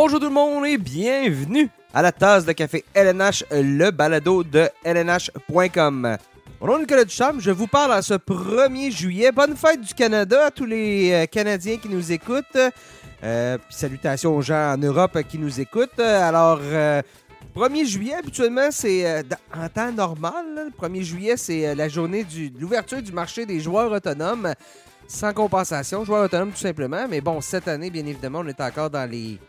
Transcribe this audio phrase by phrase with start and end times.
[0.00, 4.68] Bonjour tout le monde et bienvenue à la tasse de café LNH, le balado de
[4.84, 6.16] LNH.com.
[6.60, 9.32] Mon nom est Nicolas Duchamp, je vous parle en ce 1er juillet.
[9.32, 12.44] Bonne fête du Canada à tous les euh, Canadiens qui nous écoutent.
[13.24, 15.98] Euh, salutations aux gens en Europe qui nous écoutent.
[15.98, 17.02] Alors, euh,
[17.56, 19.22] 1er juillet, habituellement, c'est euh,
[19.52, 20.44] en temps normal.
[20.54, 24.54] Le 1er juillet, c'est la journée de l'ouverture du marché des joueurs autonomes.
[25.08, 27.08] Sans compensation, joueurs autonomes tout simplement.
[27.10, 29.40] Mais bon, cette année, bien évidemment, on est encore dans les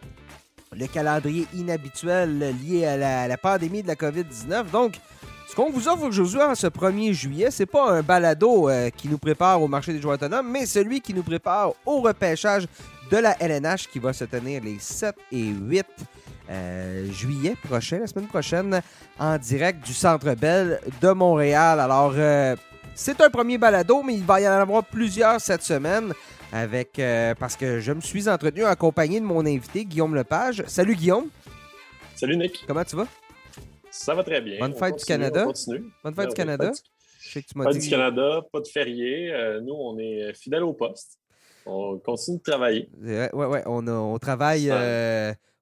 [0.75, 4.69] le calendrier inhabituel lié à la, pandémie de la COVID-19.
[4.71, 4.95] Donc,
[5.47, 9.07] ce qu'on vous offre aujourd'hui en ce 1er juillet, c'est pas un balado euh, qui
[9.07, 12.67] nous prépare au marché des joueurs autonomes, mais celui qui nous prépare au repêchage
[13.11, 15.85] de la LNH qui va se tenir les 7 et 8
[16.51, 18.81] euh, juillet prochain, la semaine prochaine,
[19.17, 21.79] en direct du Centre Bell de Montréal.
[21.79, 22.55] Alors, euh,
[22.93, 26.13] c'est un premier balado, mais il va y en avoir plusieurs cette semaine
[26.51, 30.63] avec euh, parce que je me suis entretenu en compagnie de mon invité Guillaume Lepage.
[30.67, 31.27] Salut Guillaume,
[32.15, 33.07] Salut Nick, comment tu vas?
[33.91, 34.59] ça va très bien.
[34.59, 35.83] Bonne On fête du continue, continue.
[36.03, 36.65] Bonne fête du Canada.
[36.67, 36.83] Fête,
[37.21, 37.79] Je sais que tu m'as fête dit.
[37.79, 39.31] du Canada, pas de férié.
[39.33, 41.17] Euh, nous, on est fidèles au poste.
[41.65, 42.89] On continue de travailler.
[43.01, 44.69] Ouais, ouais, ouais, on, a- on travaille.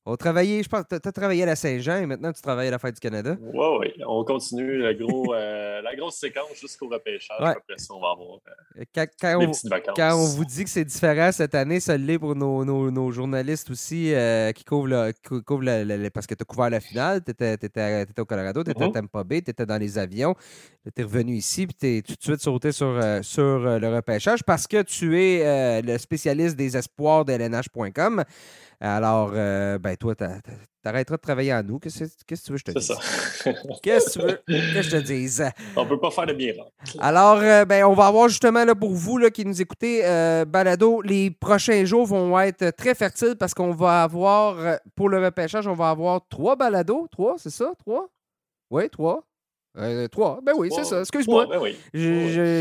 [0.10, 2.72] On travaillait, je pense, tu as travaillé à la Saint-Jean et maintenant tu travailles à
[2.72, 3.36] la Fête du Canada.
[3.42, 4.04] Oui, oui.
[4.08, 7.38] On continue le gros, euh, la grosse séquence jusqu'au repêchage.
[7.42, 7.48] Ouais.
[7.50, 9.96] Après ça, on va avoir euh, Euh, Quand, quand des on, petites vacances.
[9.98, 13.12] quand on vous dit que c'est différent cette année, ça l'est pour nos, nos- nos
[13.12, 17.22] journalistes aussi euh, qui couvrent, le- qui couvrent parce que tu as couvert la finale,
[17.24, 17.58] tu étais,
[18.18, 18.94] au Colorado, tu étais à Mhm.
[18.94, 20.36] Tampa Bay, tu étais dans les avions,
[20.96, 24.42] tu es revenu ici, puis tu es tout de suite sauté sur, sur le repêchage
[24.44, 28.24] parce que tu es le spécialiste des espoirs de LNH.com.
[28.80, 30.52] Alors, euh, ben toi, t'a- t'a-
[30.84, 31.80] t'arrêteras de travailler à nous.
[31.80, 32.88] Qu'est-ce que tu veux que je te C'est dise?
[32.88, 33.52] ça.
[33.84, 35.44] Qu'est-ce que tu veux que je te dise?
[35.76, 36.70] on peut pas faire de miracle.
[37.00, 40.46] Alors, euh, ben, on va avoir justement là, pour vous là, qui nous écoutez, euh,
[40.46, 45.24] Balado, les prochains jours vont être très fertiles parce qu'on va avoir, euh, pour le
[45.26, 47.08] repêchage, on va avoir trois balados.
[47.12, 47.72] Trois, c'est ça?
[47.80, 48.08] Trois?
[48.70, 49.24] Oui, trois.
[49.80, 50.40] Euh, trois.
[50.44, 51.00] Ben oui, c'est ça.
[51.02, 51.48] Excuse-moi.
[51.48, 51.76] Ben oui.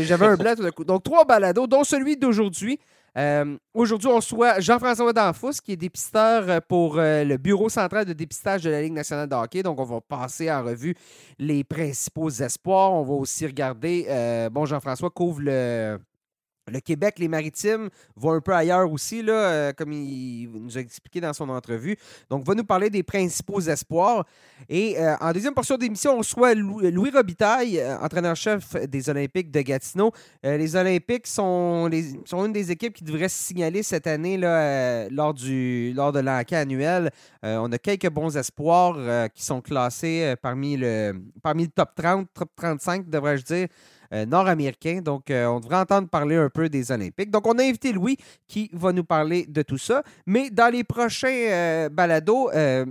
[0.03, 0.83] J'avais un blanc tout d'un coup.
[0.83, 2.79] Donc, trois balados, dont celui d'aujourd'hui.
[3.17, 8.05] Euh, Aujourd'hui, on reçoit Jean-François Danfous, qui est dépisteur euh, pour euh, le Bureau central
[8.05, 9.63] de dépistage de la Ligue nationale de hockey.
[9.63, 10.95] Donc, on va passer en revue
[11.39, 12.93] les principaux espoirs.
[12.93, 15.99] On va aussi regarder, bon, Jean-François couvre le,
[16.71, 21.21] le Québec, les Maritimes, va un peu ailleurs aussi, euh, comme il nous a expliqué
[21.21, 21.95] dans son entrevue.
[22.29, 24.25] Donc, va nous parler des principaux espoirs.
[24.69, 29.51] Et euh, en deuxième portion d'émission, on reçoit Lou- Louis Robitaille, euh, entraîneur-chef des Olympiques
[29.51, 30.11] de Gatineau.
[30.43, 36.59] Les Olympiques sont, une des équipes qui devrait se signaler cette année lors, de l'enquête
[36.59, 37.11] annuel.
[37.43, 42.27] Euh, on a quelques bons espoirs qui sont classés parmi, le, parmi le top 30,
[42.33, 43.67] top 35, devrais-je dire,
[44.11, 45.01] nord-américain.
[45.01, 47.31] Donc, euh, on devrait entendre parler un peu des Olympiques.
[47.31, 50.03] Donc, on a invité Louis qui va nous parler de tout ça.
[50.25, 52.85] Mais dans les prochains euh, balados, euh,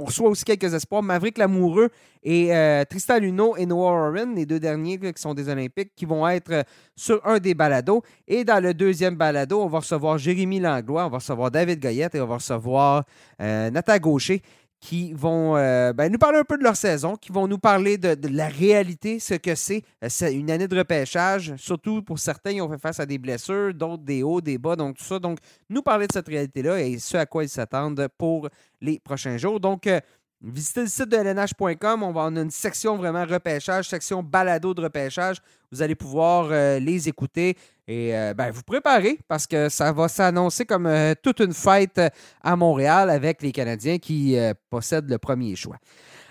[0.00, 1.02] on reçoit aussi quelques espoirs.
[1.02, 1.90] Maverick Lamoureux
[2.22, 6.04] et euh, Tristan Luneau et Noah Warren, les deux derniers qui sont des Olympiques, qui
[6.04, 6.62] vont être euh,
[6.96, 8.02] sur un des balados.
[8.26, 12.14] Et dans le deuxième balado, on va recevoir Jérémy Langlois, on va recevoir David Goyette
[12.14, 13.04] et on va recevoir
[13.40, 14.42] euh, Nathan Gaucher
[14.80, 17.98] qui vont euh, ben, nous parler un peu de leur saison, qui vont nous parler
[17.98, 19.82] de, la réalité, ce que c'est.
[20.02, 23.74] Euh, une année de repêchage, surtout pour certains, ils ont fait face à des blessures,
[23.74, 25.18] d'autres des hauts, des bas, donc tout ça.
[25.18, 25.38] Donc,
[25.68, 28.48] nous parler de cette réalité-là et ce à quoi ils s'attendent pour
[28.80, 29.60] les prochains jours.
[29.60, 30.00] Donc, euh,
[30.40, 32.02] visitez le site de lnh.com.
[32.02, 35.42] On va en une section vraiment repêchage, section balado de repêchage.
[35.70, 36.48] Vous allez pouvoir
[36.80, 37.56] les écouter
[37.90, 41.98] et euh, ben, vous préparer parce que ça va s'annoncer comme euh, toute une fête
[41.98, 42.08] euh,
[42.40, 45.76] à Montréal avec les Canadiens qui euh, possèdent le premier choix.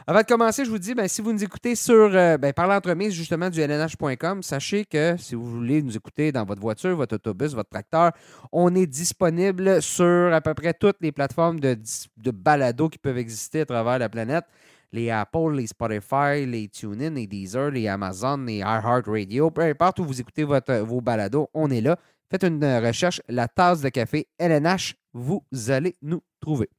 [0.07, 3.13] Avant de commencer, je vous dis, ben, si vous nous écoutez sur, ben, par l'entremise
[3.13, 7.53] justement du lnh.com, sachez que si vous voulez nous écouter dans votre voiture, votre autobus,
[7.53, 8.13] votre tracteur,
[8.51, 11.77] on est disponible sur à peu près toutes les plateformes de,
[12.17, 14.45] de balado qui peuvent exister à travers la planète.
[14.91, 20.05] Les Apple, les Spotify, les TuneIn, les Deezer, les Amazon, les iHeartRadio, peu importe où
[20.05, 21.97] vous écoutez votre, vos balados, on est là.
[22.31, 26.69] Faites une euh, recherche, la tasse de café LNH, vous allez nous trouver.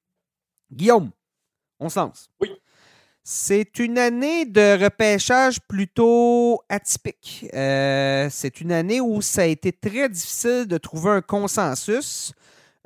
[0.73, 1.11] Guillaume,
[1.79, 2.29] on se lance.
[2.41, 2.51] Oui.
[3.23, 7.47] C'est une année de repêchage plutôt atypique.
[7.53, 12.33] Euh, c'est une année où ça a été très difficile de trouver un consensus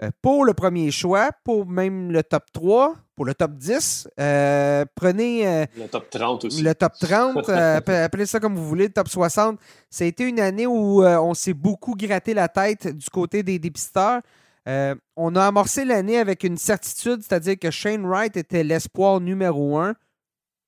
[0.02, 4.08] euh, pour le premier choix, pour même le top 3, pour le top 10.
[4.18, 6.62] Euh, prenez euh, Le top 30 aussi.
[6.62, 9.58] le top 30, euh, appe- appelez ça comme vous voulez, le top 60.
[9.90, 13.58] Ça a été une année où on s'est beaucoup gratté la tête du côté des
[13.58, 14.20] dépisteurs.
[14.66, 19.94] On a amorcé l'année avec une certitude, c'est-à-dire que Shane Wright était l'espoir numéro un.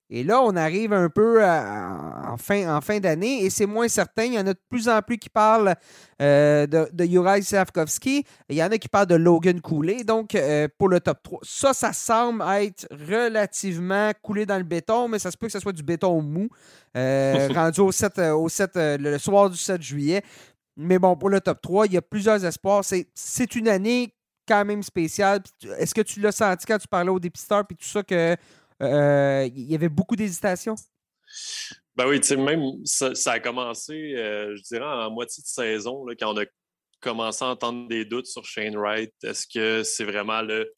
[0.08, 4.24] Et là, on arrive un peu en fin, en fin d'année et c'est moins certain.
[4.24, 5.74] Il y en a de plus en plus qui parlent
[6.22, 8.24] euh, de, de Juraj Slavkovski.
[8.48, 10.04] Il y en a qui parlent de Logan Cooley.
[10.04, 15.08] Donc, euh, pour le top 3, ça, ça semble être relativement coulé dans le béton,
[15.08, 16.48] mais ça se peut que ce soit du béton mou,
[16.96, 20.22] euh, rendu au, 7, au 7, le soir du 7 juillet.
[20.76, 22.84] Mais bon, pour le top 3, il y a plusieurs espoirs.
[22.84, 24.14] C'est une année
[24.46, 25.40] quand même spéciale.
[25.78, 28.36] Est-ce que tu l'as senti quand tu parlais au dépisteurs et tout ça que
[28.80, 30.74] il y avait beaucoup d'hésitation?
[31.96, 36.04] Ben oui, tu sais, même ça, a commencé, euh, je dirais, en moitié de saison,
[36.04, 36.44] là, quand on a
[37.00, 39.12] commencé à entendre des doutes sur Shane Wright.
[39.22, 40.72] Est-ce que c'est vraiment le,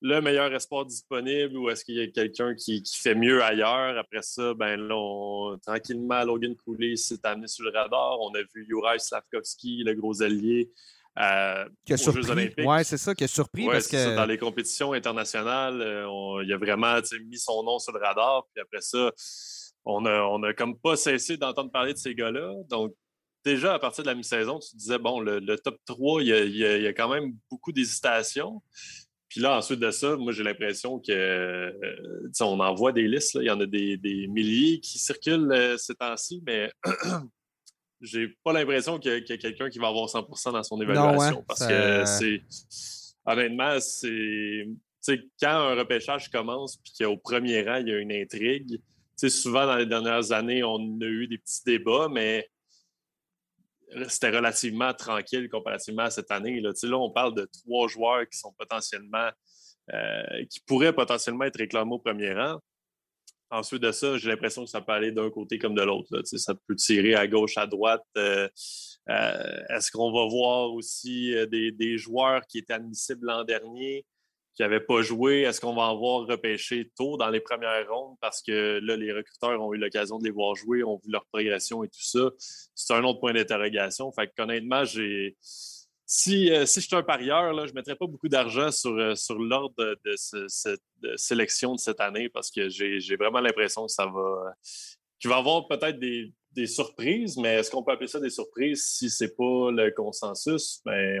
[0.00, 3.98] le meilleur espoir disponible ou est-ce qu'il y a quelqu'un qui, fait mieux ailleurs?
[3.98, 8.20] Après ça, ben là, tranquillement, Logan Cooley s'est amené sur le radar.
[8.20, 10.70] On a vu Juraj Slavkovski, le gros allié,
[11.18, 12.54] euh, qui a surpris.
[12.58, 13.66] Oui, c'est ça, qui a surpris.
[13.66, 14.16] parce que...
[14.16, 18.46] dans les compétitions internationales, euh, il a vraiment mis son nom sur le radar.
[18.54, 19.12] Puis après ça,
[19.84, 22.54] on n'a on a comme pas cessé d'entendre parler de ces gars-là.
[22.70, 22.94] Donc,
[23.44, 26.92] déjà, à partir de la mi-saison, tu disais, bon, le, top 3, il y, a,
[26.94, 28.62] quand même beaucoup d'hésitation.
[29.28, 31.72] Puis là, ensuite de ça, moi, j'ai l'impression que, euh,
[32.40, 33.36] on envoie des listes.
[33.40, 36.70] Il y en a des, des milliers qui circulent ces temps-ci, mais
[38.02, 41.38] j'ai pas l'impression qu'il y a, quelqu'un qui va avoir 100% dans son évaluation.
[41.38, 42.42] Hein, parce que c'est.
[43.24, 44.68] Honnêtement, c'est.
[45.40, 48.80] Quand un repêchage commence puis qu'au premier rang, il y a une intrigue,
[49.16, 52.48] souvent dans les dernières années, on a eu des petits débats, mais
[54.08, 56.60] c'était relativement tranquille comparativement à cette année.
[56.60, 59.30] Là, là on parle de trois joueurs qui sont potentiellement.
[59.92, 62.60] Euh, qui pourraient potentiellement être réclamés au premier rang.
[63.52, 66.22] Ensuite de ça, j'ai l'impression que ça peut aller d'un côté comme de l'autre.
[66.24, 68.02] Ça peut tirer à gauche, à droite.
[68.16, 68.48] Euh,
[69.10, 74.06] euh, est-ce qu'on va voir aussi euh, des, joueurs qui étaient admissibles l'an dernier,
[74.54, 75.42] qui n'avaient pas joué?
[75.42, 78.16] Est-ce qu'on va en voir repêcher tôt dans les premières rondes?
[78.22, 81.26] Parce que là, les recruteurs ont eu l'occasion de les voir jouer, ont vu leur
[81.26, 82.30] progression et tout ça?
[82.38, 84.10] C'est un autre point d'interrogation.
[84.12, 85.36] Fait honnêtement, j'ai
[86.14, 88.90] si, euh, si je suis un parieur, là, je ne mettrais pas beaucoup d'argent sur,
[88.90, 89.74] euh, sur l'ordre
[90.04, 90.14] de,
[90.46, 90.82] cette
[91.16, 94.52] sélection de cette année parce que j'ai vraiment l'impression que ça va.
[95.18, 98.84] qu'il va y avoir peut-être des, surprises, mais est-ce qu'on peut appeler ça des surprises
[98.84, 100.82] si ce n'est pas le consensus?
[100.84, 101.18] Ben,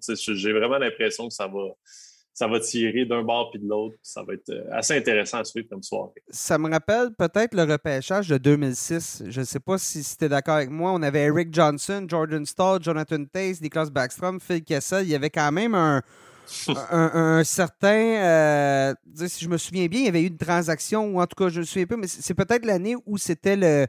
[0.00, 1.68] j'ai vraiment l'impression que ça va
[2.38, 3.96] ça va tirer d'un bord puis de l'autre.
[4.00, 6.22] Ça va être euh, assez intéressant à suivre comme soirée.
[6.30, 9.24] Ça me rappelle peut-être le repêchage de 2006.
[9.26, 10.92] Je ne sais pas si, tu es d'accord avec moi.
[10.92, 15.02] On avait Eric Johnson, Jordan Stall, Jonathan Tace, Niklas Backstrom, Phil Kessel.
[15.02, 16.00] Il y avait quand même un,
[16.92, 17.88] un, certain.
[18.22, 21.42] Euh, si je me souviens bien, il y avait eu une transaction, ou en tout
[21.42, 23.88] cas, je ne me souviens pas, mais c'est peut-être l'année où c'était le,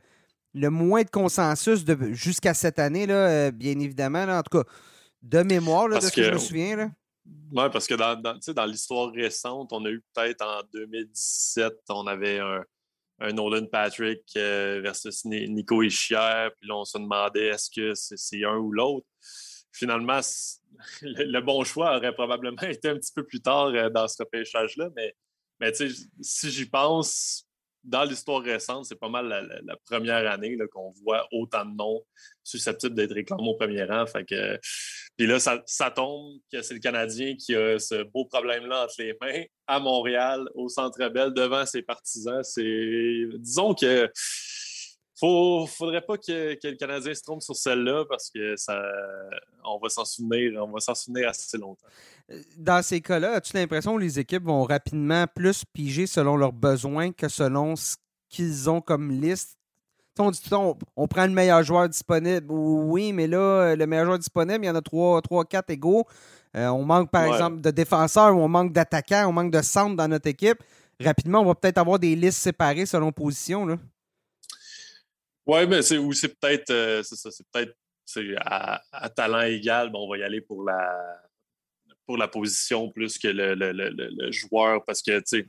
[0.55, 4.23] le moins de consensus jusqu'à cette année, là, euh, bien évidemment.
[4.23, 4.63] en tout cas,
[5.21, 6.75] de mémoire, de ce que, je me souviens.
[6.75, 6.89] Là.
[7.51, 12.39] Oui, parce que dans, dans, l'histoire récente, on a eu peut-être en 2017, on avait
[12.39, 12.63] un,
[13.19, 18.43] un Nolan Patrick euh, versus Nico Ischier, puis là, on se demandait est-ce que c'est
[18.43, 19.07] un ou l'autre.
[19.71, 20.19] Finalement,
[21.01, 24.89] le, bon choix aurait probablement été un petit peu plus tard euh, dans ce repêchage-là,
[24.95, 25.15] mais,
[25.59, 27.45] mais si j'y pense,
[27.83, 29.27] dans l'histoire récente, c'est pas mal
[29.63, 32.03] la, première année qu'on voit autant de noms
[32.43, 34.05] susceptibles d'être réclamés au premier rang.
[35.19, 39.17] Puis là, ça, tombe que c'est le Canadien qui a ce beau problème-là entre les
[39.19, 42.41] mains à Montréal, au Centre Bell, devant ses partisans.
[42.41, 44.09] C'est, disons que
[45.21, 48.81] ne faudrait pas que, le Canadien se trompe sur celle-là parce que ça,
[49.65, 51.89] on va s'en souvenir, on va s'en souvenir assez longtemps.
[52.55, 57.11] Dans ces cas-là, as-tu l'impression que les équipes vont rapidement plus piger selon leurs besoins
[57.11, 57.97] que selon ce
[58.29, 59.58] qu'ils ont comme liste?
[60.19, 62.47] On dit on, on, prend le meilleur joueur disponible.
[62.49, 66.05] Oui, mais là, le meilleur joueur disponible, il y en a trois, trois quatre égaux.
[66.55, 70.07] Euh, on manque, par exemple, de défenseurs on manque d'attaquants, on manque de centres dans
[70.07, 70.57] notre équipe.
[70.99, 73.65] Rapidement, on va peut-être avoir des listes séparées selon position.
[73.65, 73.77] Là.
[75.45, 77.75] Oui, mais c'est ou c'est peut-être euh, c'est ça, c'est peut-être
[78.45, 81.21] à, talent égal, on va y aller pour la
[82.05, 85.47] pour la position plus que le, joueur parce que tu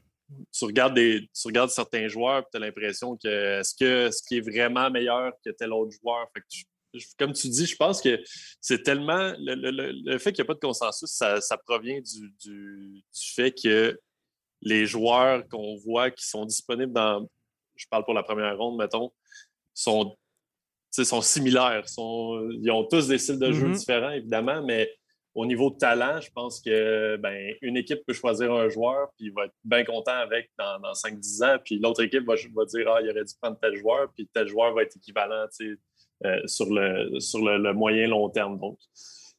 [0.62, 4.40] regardes des tu regardes certains joueurs tu as l'impression que est-ce que ce qui est
[4.40, 6.28] vraiment meilleur que tel autre joueur?
[7.18, 8.20] Comme tu dis, je pense que
[8.60, 9.32] c'est tellement.
[9.38, 13.02] Le, fait qu'il n'y a pas de consensus, ça, provient du, du,
[13.34, 13.98] fait que
[14.62, 17.28] les joueurs qu'on voit qui sont disponibles dans.
[17.76, 19.10] Je parle pour la première ronde, mettons,
[19.72, 20.16] sont,
[20.90, 21.88] sont similaires.
[21.88, 23.78] Sont, ils ont tous des styles de jeu mm-hmm.
[23.78, 24.90] différents, évidemment, mais
[25.34, 29.26] au niveau de talent, je pense que ben, une équipe peut choisir un joueur puis
[29.26, 32.88] il va être bien content avec dans, dans 5-10 ans, puis l'autre équipe va, dire
[32.88, 35.46] Ah, il aurait dû prendre tel joueur, puis tel joueur va être équivalent
[36.24, 38.58] euh, sur, le, sur le, moyen long terme.
[38.58, 38.78] Donc,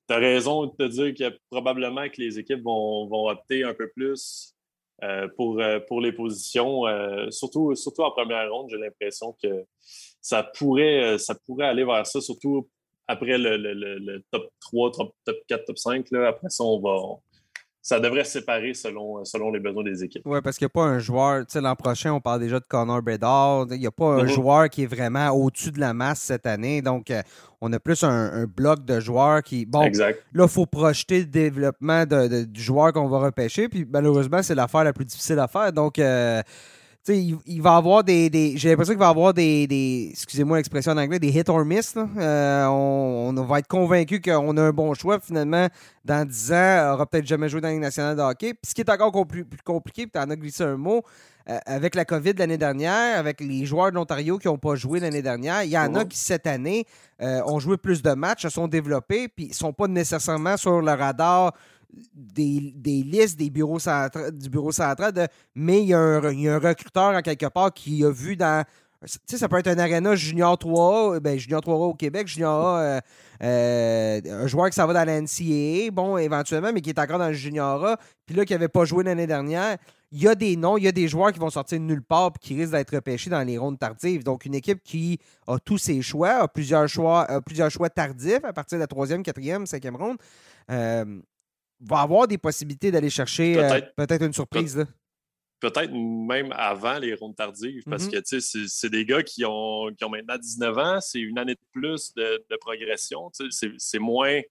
[0.08, 3.74] tu as raison de te dire que probablement que les équipes vont, vont opter un
[3.74, 4.56] peu plus
[5.36, 6.84] pour, pour les positions.
[7.32, 9.66] surtout, surtout en première ronde, j'ai l'impression que
[10.22, 12.70] ça pourrait, ça pourrait aller vers ça, surtout
[13.12, 15.14] après le, top 3, top,
[15.48, 16.14] 4, top 5.
[16.14, 17.20] après ça, on va,
[17.82, 20.22] ça devrait se séparer selon, selon les besoins des équipes.
[20.26, 22.60] Oui, parce qu'il n'y a pas un joueur, tu sais, l'an prochain, on parle déjà
[22.60, 23.68] de Connor Bedard.
[23.72, 24.28] Il n'y a pas un mm-hmm.
[24.28, 26.82] joueur qui est vraiment au-dessus de la masse cette année.
[26.82, 27.22] Donc, euh,
[27.60, 29.66] on a plus un, bloc de joueurs qui.
[29.66, 33.68] Bon, là, il faut projeter le développement de, du joueur qu'on va repêcher.
[33.68, 35.74] Puis, malheureusement, c'est l'affaire la plus difficile à faire.
[35.74, 36.42] Donc, euh,
[37.08, 38.54] il, il, va avoir des.
[38.56, 40.10] j'ai l'impression qu'il va avoir des.
[40.12, 41.96] excusez-moi l'expression en anglais, des hit or miss.
[41.98, 45.20] Euh, on, va être convaincu qu'on a un bon choix.
[45.20, 45.68] Finalement,
[46.06, 48.54] dans 10 ans, aura peut-être jamais joué dans la Ligue nationale de hockey.
[48.54, 51.04] Puis ce qui est encore plus, compliqué, puis tu en as glissé un mot,
[51.50, 55.00] euh, avec la COVID l'année dernière, avec les joueurs de l'Ontario qui n'ont pas joué
[55.00, 56.86] l'année dernière, il y en a qui, cette année,
[57.22, 60.82] euh, ont joué plus de matchs, se sont développés, puis ne sont pas nécessairement sur
[60.82, 61.54] le radar
[62.14, 63.80] des, listes des bureaux
[64.34, 68.36] du bureau central, mais il y, a un, recruteur en quelque part qui a vu
[68.36, 68.64] dans.
[69.04, 72.68] Tu sais, ça peut être un Arena Junior 3A, ben, Junior 3A au Québec, Junior
[72.68, 73.00] A, euh,
[73.42, 77.30] euh, un joueur qui s'en va dans la bon, éventuellement, mais qui est encore dans
[77.30, 79.78] le Junior A, puis là, qui n'avait pas joué l'année dernière.
[80.12, 82.04] Il y a des noms, il y a des joueurs qui vont sortir de nulle
[82.04, 84.24] part et qui risquent d'être repêchés dans les rondes tardives.
[84.24, 85.18] Donc, une équipe qui
[85.48, 89.24] a tous ses choix, a plusieurs choix, plusieurs choix tardifs à partir de la troisième,
[89.24, 90.18] quatrième, cinquième ronde.
[90.70, 91.06] Euh,
[91.82, 94.86] va avoir des possibilités d'aller chercher euh, peut-être une surprise.
[95.60, 98.24] Peut-être même avant les rondes tardives, parce mm-hmm.
[98.24, 101.66] que c'est des gars qui ont, qui ont maintenant 19 ans, c'est une année de
[101.72, 103.30] plus de, progression.
[103.78, 104.42] C'est moins.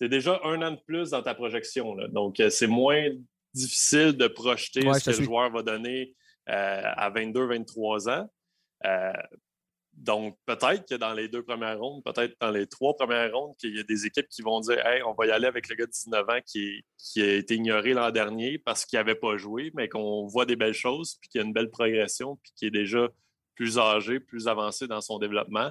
[0.00, 1.94] C'est déjà un an de plus dans ta projection.
[2.08, 3.10] Donc, euh, c'est moins
[3.54, 6.14] difficile de projeter ce que le joueur va donner
[6.48, 8.28] euh, à 22-23 ans.
[9.96, 13.76] Donc, peut-être que dans les deux premières rondes, peut-être dans les trois premières rondes, qu'il
[13.76, 15.86] y a des équipes qui vont dire Hey, on va y aller avec le gars
[15.86, 19.70] de 19 ans qui, qui a été ignoré l'an dernier parce qu'il n'avait pas joué,
[19.74, 22.66] mais qu'on voit des belles choses, puis qu'il y a une belle progression, puis qui
[22.66, 23.08] est déjà
[23.54, 25.70] plus âgé, plus avancé dans son développement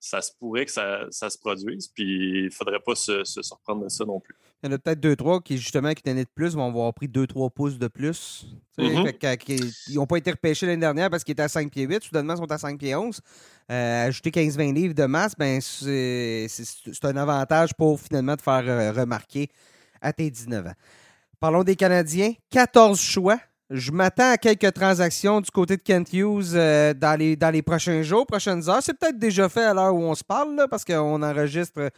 [0.00, 3.88] ça se pourrait que ça, se produise, puis il ne faudrait pas se, surprendre de
[3.90, 4.34] ça non plus.
[4.62, 6.92] Il y en a peut-être deux, trois qui, justement, une année de plus, vont avoir
[6.92, 8.46] pris deux, trois pouces de plus.
[8.78, 9.72] Mm-hmm.
[9.88, 12.02] ils n'ont pas été repêchés l'année dernière parce qu'ils étaient à 5 pieds 8.
[12.02, 13.20] Soudainement, ils sont à 5 pieds 11.
[13.70, 16.48] Euh, ajouter 15-20 livres de masse, ben, c'est
[17.04, 19.48] un avantage pour finalement te faire euh, remarquer
[20.00, 20.74] à tes 19 ans.
[21.38, 22.32] Parlons des Canadiens.
[22.50, 23.38] 14 choix
[23.70, 27.62] je m'attends à quelques transactions du côté de Kent Hughes euh, dans, les, dans les
[27.62, 28.82] prochains jours, prochaines heures.
[28.82, 31.90] C'est peut-être déjà fait à l'heure où on se parle, parce qu'on enregistre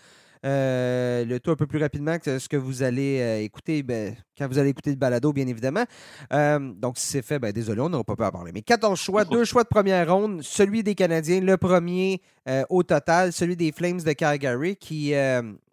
[0.45, 4.15] euh, le tout un peu plus rapidement que ce que vous allez euh, écouter ben,
[4.37, 5.85] quand vous allez écouter le balado, bien évidemment.
[6.31, 8.53] donc, si c'est fait, ben, désolé, on n'aura pas pu en parler.
[8.53, 12.21] Mais 14 choix, deux choix de première ronde, celui des Canadiens, le premier
[12.69, 15.15] au total, celui des Flames de Calgary, qui,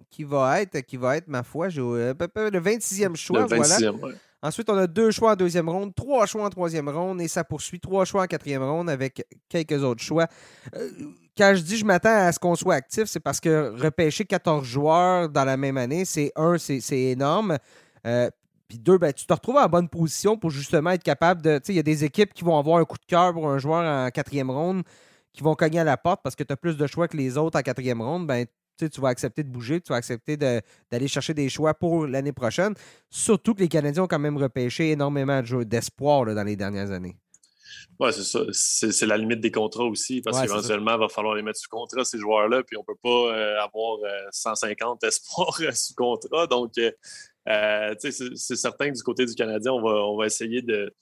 [0.09, 3.41] qui, va, être, qui va être, ma foi, le 26e choix.
[3.41, 4.15] Le 26e, voilà.
[4.41, 7.43] Ensuite, on a deux choix en deuxième ronde, trois choix en troisième ronde et ça
[7.43, 10.27] poursuit trois choix en quatrième ronde avec quelques autres choix.
[10.75, 10.89] Euh,
[11.37, 14.65] quand je dis je m'attends à ce qu'on soit actif, c'est parce que repêcher 14
[14.65, 17.57] joueurs dans la même année, c'est un, c'est énorme.
[18.07, 18.29] Euh,
[18.69, 21.57] puis deux, ben, tu te retrouves en bonne position pour justement être capable de.
[21.57, 23.49] Tu sais, il y a des équipes qui vont avoir un coup de cœur pour
[23.49, 24.83] un joueur en quatrième ronde,
[25.33, 27.37] qui vont cogner à la porte parce que tu as plus de choix que les
[27.37, 28.27] autres en quatrième ronde.
[28.27, 28.45] Ben,
[28.85, 32.73] tu vas accepter de bouger, tu vas accepter d'aller chercher des choix pour l'année prochaine.
[33.09, 37.15] Surtout que les Canadiens ont quand même repêché énormément d'espoir dans les dernières années.
[37.99, 38.39] Oui, c'est ça.
[38.51, 42.05] C'est la limite des contrats aussi, parce qu'éventuellement, il va falloir les mettre sous contrat,
[42.05, 43.99] ces joueurs-là, puis on ne peut pas euh, avoir
[44.31, 46.47] 150 euh, espoirs sous contrat.
[46.47, 50.93] Donc, euh, c'est certain que du côté du Canadien, on va, on va essayer de,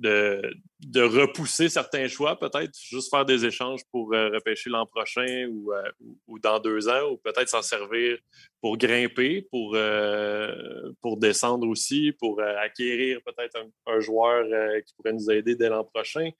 [0.00, 5.90] de, repousser certains choix, peut-être juste faire des échanges pour euh, repêcher l'an prochain euh,
[6.26, 8.18] ou, dans deux ans, ou peut-être s'en servir
[8.60, 14.44] pour grimper, pour, euh, pour descendre aussi, pour acquérir peut-être un, joueur
[14.86, 16.30] qui pourrait nous aider dès l'an prochain.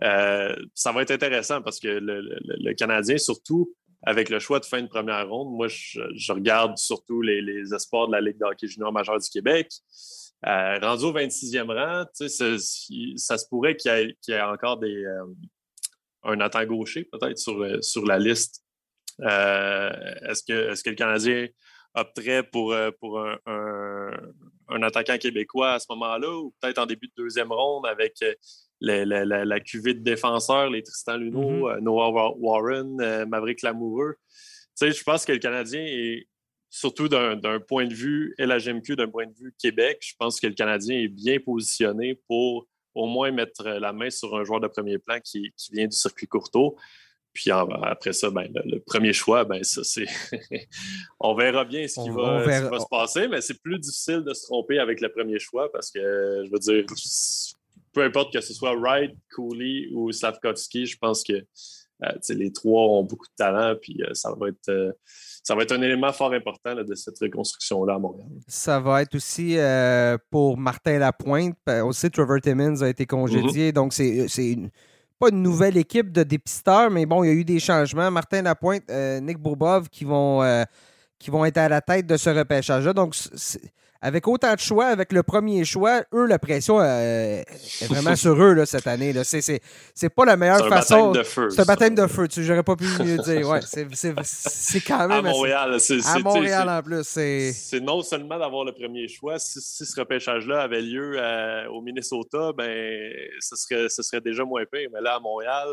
[0.00, 4.86] ça va être intéressant parce que le, Canadien, surtout avec le choix de fin de
[4.86, 9.18] première ronde, moi, je, regarde surtout les, espoirs de la Ligue de hockey junior majeur
[9.18, 9.68] du Québec.
[10.46, 15.24] Euh, rendu au 26e rang, ça, se pourrait qu'il y, ait encore des, euh,
[16.22, 18.62] un attaquant gaucher peut-être sur, euh, sur la liste.
[19.20, 21.48] est-ce, que, le Canadien
[21.94, 23.38] opterait pour, pour un,
[24.68, 28.18] un, attaquant québécois à ce moment-là ou peut-être en début de deuxième ronde avec
[28.80, 31.80] la, la, cuvée de défenseurs, les Tristan Luneau, mm-hmm.
[31.80, 34.16] Noah Warren, Maverick Lamoureux?
[34.78, 36.26] Je pense que le Canadien est
[36.74, 40.54] surtout d'un point de vue LHMQ, d'un point de vue Québec, je pense que le
[40.54, 44.98] Canadien est bien positionné pour au moins mettre la main sur un joueur de premier
[44.98, 46.76] plan qui, vient du circuit courto.
[47.32, 50.06] puis après ça, ben, le, premier choix, ben, ça, c'est.
[51.20, 52.44] on verra bien ce qui, va,
[52.80, 56.00] se passer, mais c'est plus difficile de se tromper avec le premier choix parce que,
[56.44, 56.84] je veux dire,
[57.92, 61.34] peu importe que ce soit Wright, Cooley ou Slavkovski, je pense que
[62.30, 64.68] les trois ont beaucoup de talent, puis euh, ça va être.
[64.68, 64.92] Euh,
[65.46, 68.26] ça va être un élément fort important de cette reconstruction-là à Montréal.
[68.48, 69.58] Ça va être aussi
[70.30, 71.58] pour Martin Lapointe.
[71.66, 73.74] On sait que Trevor Timmins a été congédié, mm-hmm.
[73.74, 74.26] donc c'est
[75.18, 78.10] pas une nouvelle équipe de dépisteurs, mais bon, il y a eu des changements.
[78.10, 80.64] Martin Lapointe, euh, Nick Bobov qui vont, euh,
[81.18, 82.92] qui vont être à la tête de ce repêchage-là.
[82.92, 83.14] Donc,
[84.04, 88.34] avec autant de choix, avec le premier choix, eux, la pression euh, est vraiment sur
[88.34, 89.14] eux là, cette année.
[89.14, 89.24] Là.
[89.24, 91.14] C'est, c'est, pas la meilleure façon.
[91.24, 92.28] C'est un baptême de feu.
[92.28, 93.48] Tu, j'aurais pas pu mieux dire.
[93.48, 93.86] Ouais, c'est,
[94.22, 95.24] c'est, quand même.
[95.24, 97.02] À Montréal, c'est, à Montréal en plus.
[97.02, 99.38] C'est, non seulement d'avoir le premier choix.
[99.38, 101.18] Si, ce repêchage-là avait lieu
[101.70, 104.90] au Minnesota, ben, ce serait, ce serait déjà moins pire.
[104.92, 105.68] Mais là, à Montréal,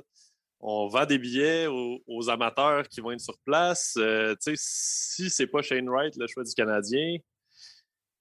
[0.61, 3.95] on vend des billets aux, amateurs qui vont être sur place.
[3.97, 7.17] Euh, si c'est pas Shane Wright, le choix du Canadien,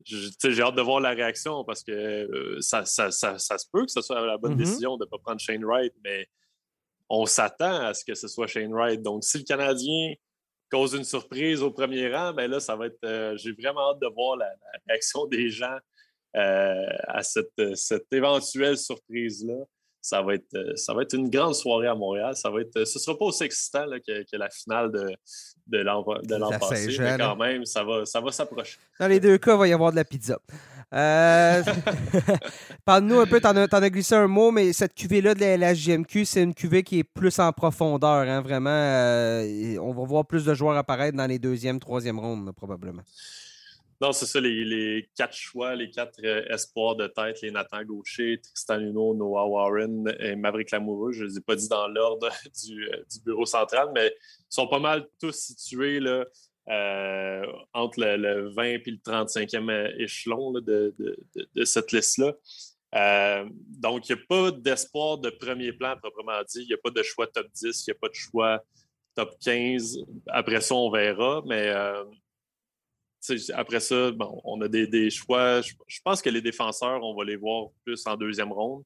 [0.04, 4.00] j'ai hâte de voir la réaction parce que euh, ça, ça, se peut que ce
[4.00, 4.56] soit la bonne mm-hmm.
[4.56, 6.26] décision de ne pas prendre Shane Wright, mais
[7.08, 9.02] on s'attend à ce que ce soit Shane Wright.
[9.02, 10.14] Donc, si le Canadien
[10.70, 12.98] cause une surprise au premier rang, ben là, ça va être.
[13.04, 14.48] Euh, j'ai vraiment hâte de voir la,
[14.88, 15.76] réaction des gens
[16.36, 19.64] euh, à cette, cette éventuelle surprise-là
[20.00, 22.34] ça va être, euh, ça va être une grande soirée à Montréal.
[22.34, 25.10] Ça va être, euh, ce ne sera pas aussi excitant que, la finale de,
[25.66, 26.02] de l'an
[26.58, 28.78] passé, mais quand même, ça va, ça va s'approcher.
[28.98, 30.38] Dans les deux cas, il va y avoir de la pizza.
[30.92, 31.62] Euh,
[32.84, 36.24] parle-nous un peu, t'en as, as, glissé un mot, mais cette cuvée-là de la LHJMQ,
[36.24, 38.70] c'est une cuvée qui est plus en profondeur, hein, vraiment.
[38.70, 43.02] on va voir plus de joueurs apparaître dans les deuxième, troisième rondes, probablement.
[44.00, 48.40] Non, c'est ça, les, quatre choix, les quatre euh, espoirs de tête, les Nathan Gaucher,
[48.40, 51.12] Tristan Luno, Noah Warren et Maverick Lamoureux.
[51.12, 54.68] Je ne les ai pas dit dans l'ordre euh, du, bureau central, mais ils sont
[54.68, 56.24] pas mal tous situés là,
[56.70, 60.94] euh, entre le, 20 et le 35e échelon de,
[61.64, 62.32] cette liste-là.
[63.68, 66.62] donc, il n'y a pas d'espoir de premier plan proprement dit.
[66.62, 68.64] Il n'y a pas de choix top 10, il n'y a pas de choix
[69.14, 69.98] top 15.
[70.28, 71.70] Après ça, on verra, mais
[73.54, 74.10] après ça,
[74.44, 75.60] on a des, choix.
[75.60, 78.82] Je, pense que les défenseurs, on va les voir plus en deuxième ronde.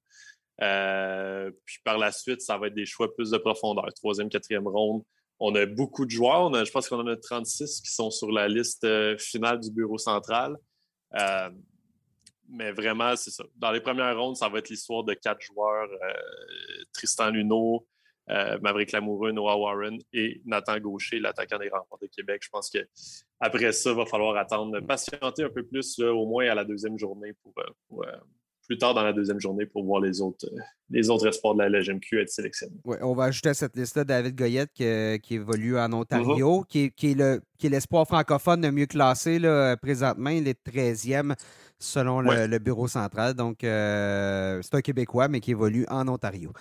[0.62, 3.86] Euh, puis par la suite, ça va être des choix plus de profondeur.
[3.94, 5.02] Troisième, quatrième ronde.
[5.40, 6.52] On a beaucoup de joueurs.
[6.64, 9.98] je pense qu'on en a 36 qui sont sur la liste euh, finale du bureau
[9.98, 10.56] central.
[11.14, 11.50] Euh,
[12.48, 13.44] mais vraiment, c'est ça.
[13.56, 15.88] Dans les premières rondes, ça va être l'histoire de quatre joueurs.
[16.92, 17.86] Tristan Luneau,
[18.30, 22.40] euh, Maverick Lamoureux, Noah Warren et Nathan Gaucher, l'attaquant des Remparts de Québec.
[22.42, 26.54] Je pense qu'après ça, il va falloir attendre, patienter un peu plus, au moins à
[26.54, 28.16] la deuxième journée, pour, euh, euh,
[28.66, 30.46] plus tard dans la deuxième journée, pour voir les autres,
[30.88, 32.80] les autres espoirs de la LGMQ être sélectionnés.
[32.86, 36.92] Oui, on va ajouter à cette liste-là David Goyette qui, évolue en Ontario, mm-hmm.
[36.94, 40.30] qui, est, l'espoir francophone le mieux classé là, présentement.
[40.30, 41.34] Il est 13e
[41.78, 43.34] selon le, bureau central.
[43.34, 46.54] Donc, c'est un Québécois, mais qui évolue en Ontario.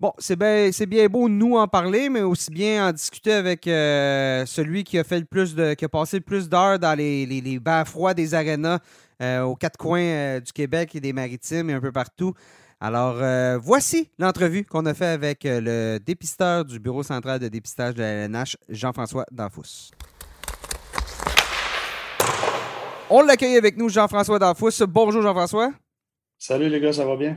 [0.00, 4.46] Bon, c'est bien, bien beau nous en parler, mais aussi bien en discuter avec euh,
[4.46, 8.78] celui qui a passé le plus d'heures dans les, les, bains froids des arénas
[9.20, 12.34] euh, aux quatre coins euh, du Québec et des Maritimes et un peu partout.
[12.80, 13.16] Alors,
[13.58, 18.26] voici l'entrevue qu'on a fait avec le dépisteur du Bureau central de dépistage de la
[18.26, 19.90] LNH, Jean-François Danfous.
[23.10, 24.86] On l'accueille avec nous, Jean-François Danfous.
[24.86, 25.72] Bonjour, Jean-François.
[26.38, 27.36] Salut les gars, ça va bien?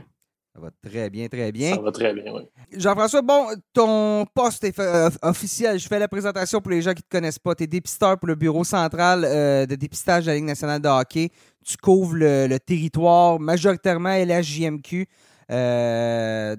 [0.54, 1.74] Ça va très bien, très bien.
[1.74, 2.42] Ça va très bien, oui.
[2.76, 5.78] Jean-François, bon, ton poste est euh, officiel.
[5.78, 7.54] Je fais la présentation pour les gens qui ne te connaissent pas.
[7.54, 10.88] Tu es dépisteur pour le Bureau central euh, de dépistage de la Ligue nationale de
[10.88, 11.30] hockey.
[11.64, 15.06] Tu couvres le, territoire majoritairement LHJMQ.
[15.50, 16.54] Euh,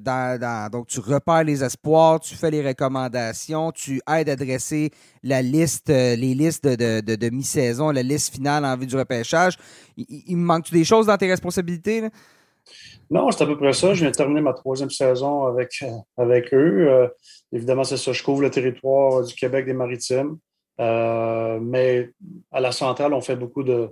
[0.72, 4.90] donc, tu repères les espoirs, tu fais les recommandations, tu aides à dresser
[5.22, 9.56] la liste, les listes de, de, mi-saison, la liste finale en vue du repêchage.
[9.98, 12.02] Il, me manque-tu des choses dans tes responsabilités?
[12.02, 12.10] Là?
[13.10, 13.94] Non, c'est à peu près ça.
[13.94, 15.84] Je viens de terminer ma troisième saison avec,
[16.18, 16.88] avec eux.
[16.90, 17.08] Euh,
[17.52, 18.12] évidemment, c'est ça.
[18.12, 20.38] Je couvre le territoire du Québec des Maritimes.
[20.80, 22.10] Euh, mais
[22.52, 23.90] à la centrale, on fait beaucoup de,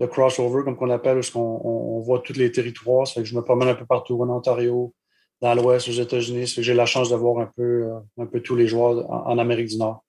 [0.00, 3.06] de crossover, comme on appelle, où on, on, voit tous les territoires.
[3.06, 4.94] Ça fait que je me promène un peu partout, en Ontario,
[5.40, 6.52] dans l'Ouest, aux États-Unis.
[6.56, 9.38] Que j'ai la chance de voir un peu, euh, un peu tous les joueurs en
[9.38, 10.02] Amérique du Nord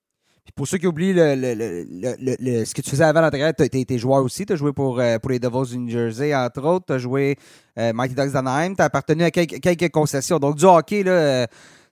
[0.56, 4.46] pour ceux qui oublient ce que tu faisais avant l'intérieur, tu as été joueur aussi.
[4.46, 6.86] Tu as joué pour, euh, pour les Devils du New Jersey, entre autres.
[6.88, 7.38] Tu as joué
[7.80, 8.76] euh, Mighty Ducks d'Anaheim.
[8.76, 10.40] Tu as appartenu à quelques, concessions.
[10.40, 11.48] Donc, du hockey, là,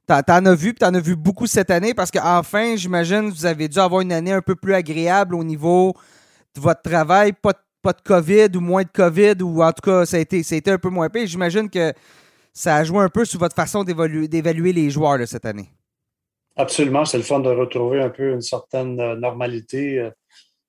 [0.06, 3.68] t'en as vu, puis t'en as vu beaucoup cette année parce qu'enfin, j'imagine, vous avez
[3.68, 5.94] dû avoir une année un peu plus agréable au niveau
[6.54, 7.32] de votre travail.
[7.34, 10.20] Pas de, pas de COVID ou moins de COVID, ou en tout cas, ça a
[10.20, 11.26] été, un peu moins pire.
[11.26, 11.94] J'imagine que
[12.54, 15.72] ça a joué un peu sur votre façon d'évaluer les joueurs cette année.
[16.62, 19.98] Absolument, c'est le fun de retrouver un peu une certaine euh, normalité.
[19.98, 20.12] Euh,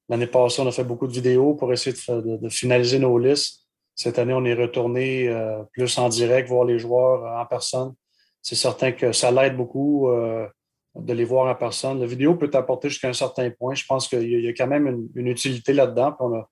[0.08, 3.66] l'année passée, on a fait beaucoup de vidéos pour essayer de, finaliser nos listes.
[3.94, 7.92] Cette année, on est retourné euh, plus en direct, voir les joueurs en personne.
[8.40, 12.00] C'est certain que ça l'aide beaucoup de les voir en personne.
[12.00, 13.74] La vidéo peut t'apporter jusqu'à un certain point.
[13.74, 16.16] Je pense qu'il y, a quand même une, utilité là-dedans.
[16.18, 16.48] On a,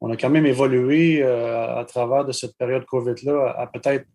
[0.00, 4.06] on a quand même évolué à travers de cette période COVID-là à, peut-être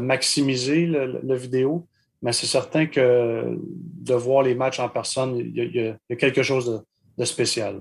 [0.00, 1.86] maximiser le vidéo.
[2.22, 6.84] Mais c'est certain que de voir les matchs en personne, il y a, quelque chose
[7.18, 7.80] de, spécial.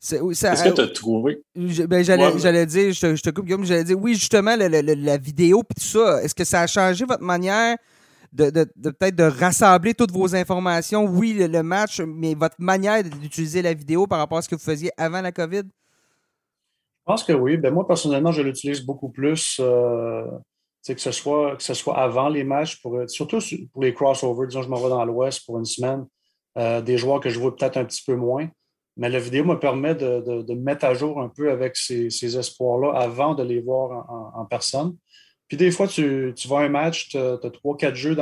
[0.00, 1.42] Qu'est-ce que tu as trouvé?
[1.54, 5.60] Ben, j'allais dire, je te, je te coupe, Guillaume, j'allais dire, oui, justement, la vidéo
[5.60, 7.76] et tout ça, est-ce que ça a changé votre manière
[8.32, 11.04] de, peut-être de rassembler toutes vos informations?
[11.04, 14.62] Oui, le, match, mais votre manière d'utiliser la vidéo par rapport à ce que vous
[14.62, 15.62] faisiez avant la COVID?
[15.64, 17.56] Je pense que oui.
[17.56, 19.58] Ben, moi, personnellement, je l'utilise beaucoup plus.
[19.60, 20.26] Euh,
[20.86, 23.38] que ce, soit, que ce soit avant les matchs, pour, surtout
[23.72, 26.06] pour les crossovers, disons, je m'en vais dans l'Ouest pour une semaine,
[26.56, 28.48] euh, des joueurs que je vois peut-être un petit peu moins.
[28.96, 32.10] Mais la vidéo me permet de, de, me mettre à jour un peu avec ces,
[32.10, 34.96] ces espoirs-là avant de les voir en, personne.
[35.46, 38.16] Puis des fois, tu, tu vas à un match, tu as trois, quatre jeux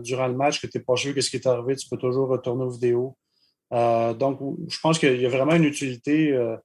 [0.00, 1.98] durant le match que tu n'es pas sûr de ce qui est arrivé, tu peux
[1.98, 3.16] toujours retourner aux vidéos.
[3.74, 6.56] Euh, donc, je pense qu'il y a vraiment une utilité euh,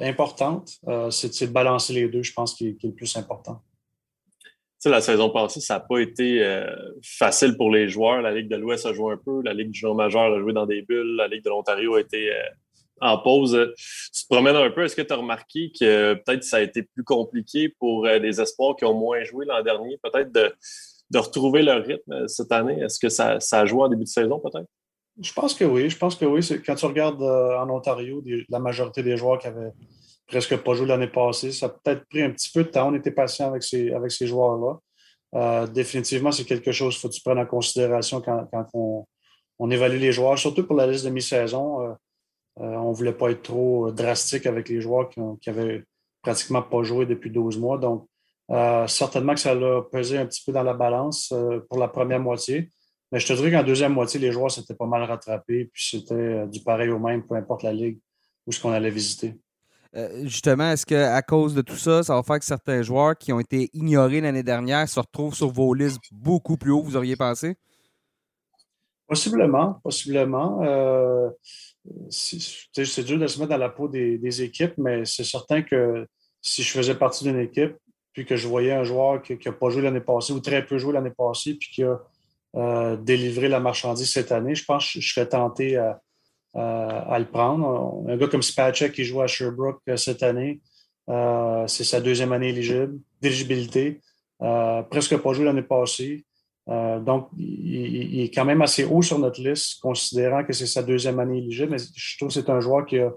[0.00, 0.70] importante.
[1.10, 3.62] c'est de balancer les deux, je pense, qui est le plus important
[4.90, 6.66] la saison passée, ça n'a pas été euh,
[7.02, 8.22] facile pour les joueurs.
[8.22, 10.52] La Ligue de l'Ouest a joué un peu, la Ligue du junior majeur a joué
[10.52, 12.42] dans des bulles, la Ligue de l'Ontario a été euh,
[13.00, 13.72] en pause.
[13.76, 14.84] Tu te promènes un peu.
[14.84, 18.40] Est-ce que tu as remarqué que peut-être ça a été plus compliqué pour euh, des
[18.40, 20.52] espoirs qui ont moins joué l'an dernier, peut-être de,
[21.14, 22.80] retrouver leur rythme cette année?
[22.80, 24.66] Est-ce que ça, a joué en début de saison, peut-être?
[25.20, 25.88] Je pense que oui.
[25.88, 26.40] Je pense que oui.
[26.66, 29.72] Quand tu regardes en Ontario, la majorité des joueurs qui avaient
[30.26, 31.52] presque pas joué l'année passée.
[31.52, 32.90] Ça a peut-être pris un petit peu de temps.
[32.90, 34.78] On était patient avec ces, avec ces joueurs-là.
[35.34, 38.46] Euh, définitivement, c'est quelque chose qu'il faut que tu prennes en considération quand,
[39.58, 41.82] on, évalue les joueurs, surtout pour la liste de mi-saison.
[41.82, 41.92] Euh,
[42.60, 45.84] euh, on ne voulait pas être trop drastique avec les joueurs qui, n'avaient avaient
[46.22, 47.78] pratiquement pas joué depuis 12 mois.
[47.78, 48.06] Donc,
[48.88, 51.32] certainement que ça a pesé un petit peu dans la balance
[51.68, 52.70] pour la première moitié.
[53.10, 56.46] Mais je te dirais qu'en deuxième moitié, les joueurs s'étaient pas mal rattrapés, puis c'était
[56.46, 57.98] du pareil au même, peu importe la ligue
[58.46, 59.34] où ce qu'on allait visiter.
[59.96, 63.32] Euh, justement, est-ce qu'à cause de tout ça, ça va faire que certains joueurs qui
[63.32, 67.16] ont été ignorés l'année dernière se retrouvent sur vos listes beaucoup plus haut, vous auriez
[67.16, 67.56] pensé?
[69.06, 70.62] Possiblement, possiblement.
[70.64, 71.30] Euh,
[72.10, 76.06] c'est dur de se mettre dans la peau des, équipes, mais c'est certain que
[76.40, 77.76] si je faisais partie d'une équipe,
[78.12, 80.78] puis que je voyais un joueur qui n'a pas joué l'année passée ou très peu
[80.78, 82.00] joué l'année passée, puis qui a
[82.56, 86.00] euh, délivré la marchandise cette année, je pense que je serais tenté à,
[86.54, 88.04] à le prendre.
[88.08, 90.60] Un gars comme Spacek qui joue à Sherbrooke euh, cette année,
[91.08, 94.00] euh, c'est sa deuxième année éligible, d'éligibilité.
[94.90, 96.24] presque pas joué l'année passée.
[96.66, 101.18] donc, il, est quand même assez haut sur notre liste, considérant que c'est sa deuxième
[101.18, 101.72] année éligible.
[101.72, 103.12] Mais je trouve que c'est un joueur qui a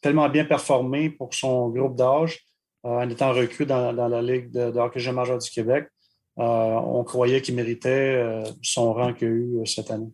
[0.00, 2.40] tellement bien performé pour son groupe d'âge,
[2.82, 5.88] en étant recru dans, la Ligue de, de hockey majeur du Québec.
[6.36, 10.12] on croyait qu'il méritait son rang qu'il a eu cette année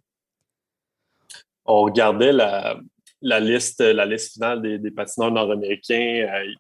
[1.65, 2.81] on regardait la,
[3.41, 6.29] liste, la liste finale des, patineurs nord-américains.
[6.33, 6.53] Euh,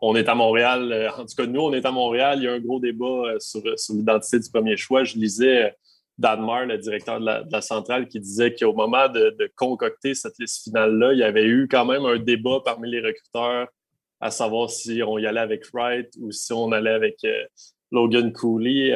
[0.00, 0.92] on est à Montréal.
[0.92, 2.38] Euh, en tout cas, nous, on est à Montréal.
[2.38, 5.04] Il y a un gros débat euh, sur, l'identité du premier choix.
[5.04, 5.74] Je lisais
[6.18, 11.12] Danmar, le directeur de la, centrale, qui disait qu'au moment de, concocter cette liste finale-là,
[11.12, 13.68] il y avait eu quand même un débat parmi les recruteurs
[14.20, 17.16] à savoir si on y allait avec Wright ou si on allait avec
[17.90, 18.94] Logan Cooley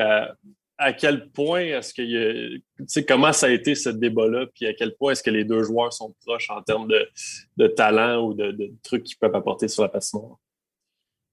[0.79, 4.75] à quel point est-ce que tu sais comment ça a été ce débat-là, puis à
[4.75, 8.73] quel point est-ce que les deux joueurs sont proches en termes de, talent ou de,
[8.83, 10.37] trucs qu'ils peuvent apporter sur la patinoire?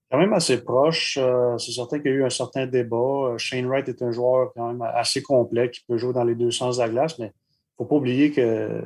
[0.10, 1.18] Quand même assez proche.
[1.20, 2.98] Euh, c'est certain qu'il y a eu un certain débat.
[2.98, 6.36] Euh, Shane Wright est un joueur quand même assez complet qui peut jouer dans les
[6.36, 8.84] deux sens de la glace, mais il ne faut pas oublier que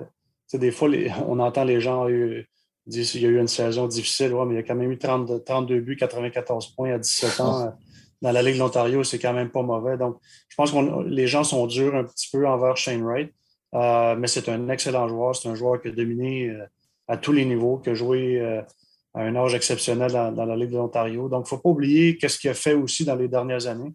[0.53, 0.89] des fois,
[1.27, 4.59] on entend les gens dire qu'il y a eu une saison difficile, mais il y
[4.59, 7.77] a quand même eu 32 buts, 94 points à 17 ans
[8.21, 9.97] dans la Ligue de l'Ontario, c'est quand même pas mauvais.
[9.97, 13.31] Donc, je pense que les gens sont durs un petit peu envers Shane Wright,
[13.75, 15.35] euh, mais c'est un excellent joueur.
[15.35, 16.65] C'est un joueur qui a dominé euh,
[17.07, 18.61] à tous les niveaux, qui a joué euh,
[19.13, 21.29] à un âge exceptionnel dans, la Ligue de l'Ontario.
[21.29, 23.93] Donc, il ne faut pas oublier ce qu'il a fait aussi dans les dernières années.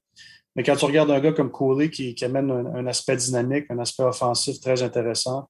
[0.55, 4.03] Mais quand tu regardes un gars comme Cooley qui, amène un, aspect dynamique, un aspect
[4.03, 5.49] offensif très intéressant,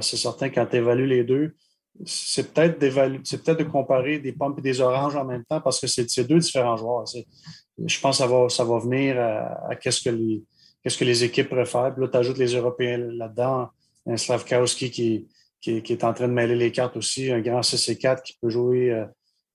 [0.00, 1.56] c'est certain quand tu évalues les deux,
[2.04, 6.24] c'est peut-être de comparer des pommes et des oranges en même temps parce que c'est
[6.24, 7.04] deux différents joueurs.
[7.06, 11.98] Je pense que ça va, venir à, qu'est-ce que les équipes préfèrent.
[11.98, 13.68] là, tu ajoutes les Européens là-dedans.
[14.06, 15.28] Un Slavkowski qui,
[15.62, 18.90] qui, est en train de mêler les cartes aussi, un grand CC4 qui peut jouer
[18.90, 19.04] euh,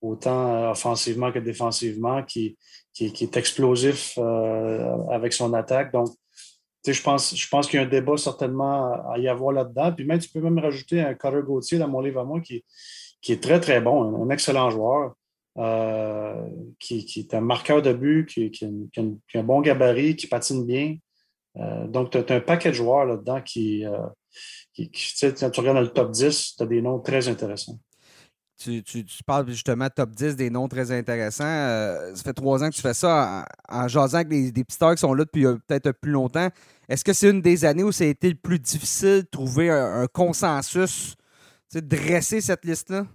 [0.00, 2.56] autant euh, offensivement que défensivement, qui,
[2.94, 5.92] qui, est explosif euh, avec son attaque.
[5.92, 6.08] Donc,
[6.92, 9.92] je pense, je pense qu'il y a un débat certainement à y avoir là-dedans.
[9.92, 12.64] Puis même, tu peux même rajouter un Carter Gauthier dans mon livre à moi qui,
[13.20, 15.14] qui est très, très bon, un, excellent joueur,
[15.58, 16.48] euh,
[16.78, 20.96] qui, est un marqueur de but, qui, qui, a, un bon gabarit, qui patine bien.
[21.56, 23.98] Euh, donc, tu as, un paquet de joueurs là-dedans qui, euh,
[24.72, 27.78] qui, tu quand tu regardes dans le top 10, tu as des noms très intéressants.
[28.60, 28.82] Tu,
[29.24, 31.44] parles justement top 10 des noms très intéressants.
[31.44, 35.14] ça fait trois ans que tu fais ça en, jasant avec des, des qui sont
[35.14, 36.48] là depuis peut-être plus longtemps.
[36.88, 39.68] Est-ce que c'est une des années où ça a été le plus difficile de trouver
[39.68, 41.16] un, consensus,
[41.74, 43.06] dresser cette liste-là?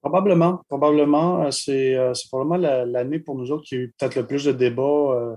[0.00, 0.62] Probablement.
[0.68, 1.42] Probablement.
[1.42, 4.52] Euh, euh, c'est probablement l'année pour nous autres qui a eu peut-être le plus de
[4.52, 5.36] débats,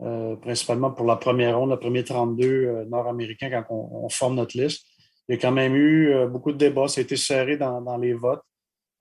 [0.00, 4.86] euh, principalement pour la première ronde, le premier 32 nord-américain quand on, forme notre liste.
[5.28, 6.86] Il y a quand même eu beaucoup de débats.
[6.86, 8.42] Ça a été serré dans, les votes.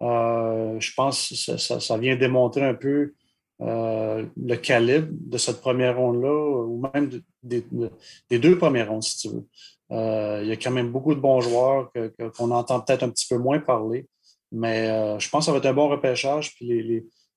[0.01, 3.13] je pense que ça, vient démontrer un peu
[3.59, 7.09] le calibre de cette première ronde-là, ou même
[7.43, 9.45] des deux premières rondes, si tu veux.
[9.91, 11.91] il y a quand même beaucoup de bons joueurs
[12.37, 14.07] qu'on entend peut-être un petit peu moins parler.
[14.55, 16.65] Mais euh, je pense que ça va être un bon repêchage, puis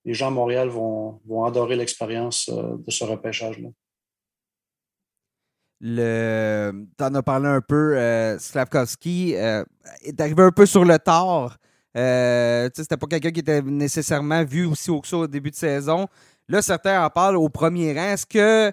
[0.04, 3.68] les, gens à Montréal vont, adorer l'expérience euh, de ce repêchage-là.
[5.81, 11.59] Tu en as parlé un peu, euh, Slavkovski est arrivé un peu sur le tard.
[11.94, 16.07] C'était pas quelqu'un qui était nécessairement vu aussi haut que au début de saison.
[16.48, 18.12] Là, certains en parlent au premier rang.
[18.12, 18.72] Est-ce que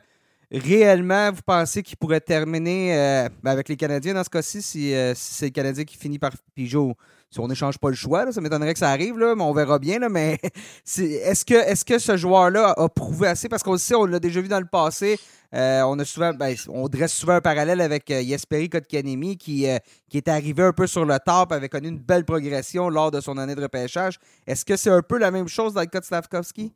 [0.51, 5.47] réellement, vous pensez qu'il pourrait terminer ben, avec les Canadiens dans ce cas-ci, si, c'est
[5.47, 6.95] le Canadien qui finit par Pigeot?
[7.35, 9.77] Si on n'échange pas le choix, ça m'étonnerait que ça arrive, là, mais on verra
[9.77, 9.99] bien.
[9.99, 10.37] Là, mais
[10.85, 13.49] est-ce que, est que ce joueur-là a prouvé assez?
[13.49, 15.19] Parce qu'on sait, on l'a déjà vu dans le passé.
[15.53, 19.67] Euh, on a souvent, ben, on dresse souvent un parallèle avec euh, Jesperi Kotkanemi qui,
[19.67, 19.77] euh,
[20.09, 23.19] qui est arrivé un peu sur le top, avait connu une belle progression lors de
[23.19, 24.17] son année de repêchage.
[24.47, 26.73] Est-ce que c'est un peu la même chose dans le cas de Slavkovski?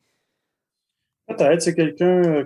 [1.25, 2.45] Peut-être, c'est quelqu'un,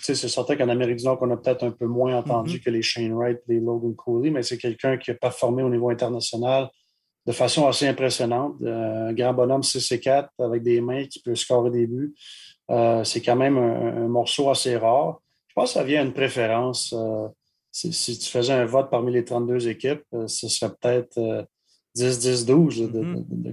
[0.00, 2.62] c'est certain qu'en Amérique du Nord, on a peut-être un peu moins entendu mm-hmm.
[2.64, 5.88] que les Shane Wright, les Logan Cooley, mais c'est quelqu'un qui a performé au niveau
[5.90, 6.68] international,
[7.26, 8.56] de façon assez impressionnante.
[8.62, 12.14] Euh, un grand bonhomme 6 et 4 avec des mains qui peut scorer des buts.
[12.70, 15.20] Euh, c'est quand même un, morceau assez rare.
[15.48, 16.94] Je pense que ça vient à une préférence.
[16.96, 17.28] Euh,
[17.72, 21.46] si, tu faisais un vote parmi les 32 équipes, ce serait peut-être
[21.94, 22.90] 10, 10, 12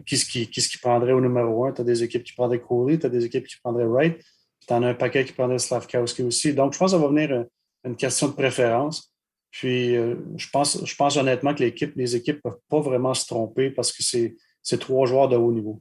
[0.05, 1.73] qui, qui, qui, prendrait au numéro 1.
[1.73, 4.17] Tu as des équipes qui prendraient Cooley, tu as des équipes qui prendraient Wright,
[4.65, 6.53] tu en as un paquet qui prendrait Slavkowski aussi.
[6.53, 7.45] Donc, je pense que ça va venir
[7.83, 9.12] une question de préférence.
[9.53, 13.27] Puis, euh, je, pense, je pense honnêtement que les équipes ne peuvent pas vraiment se
[13.27, 15.79] tromper parce que c'est trois joueurs de haut niveau.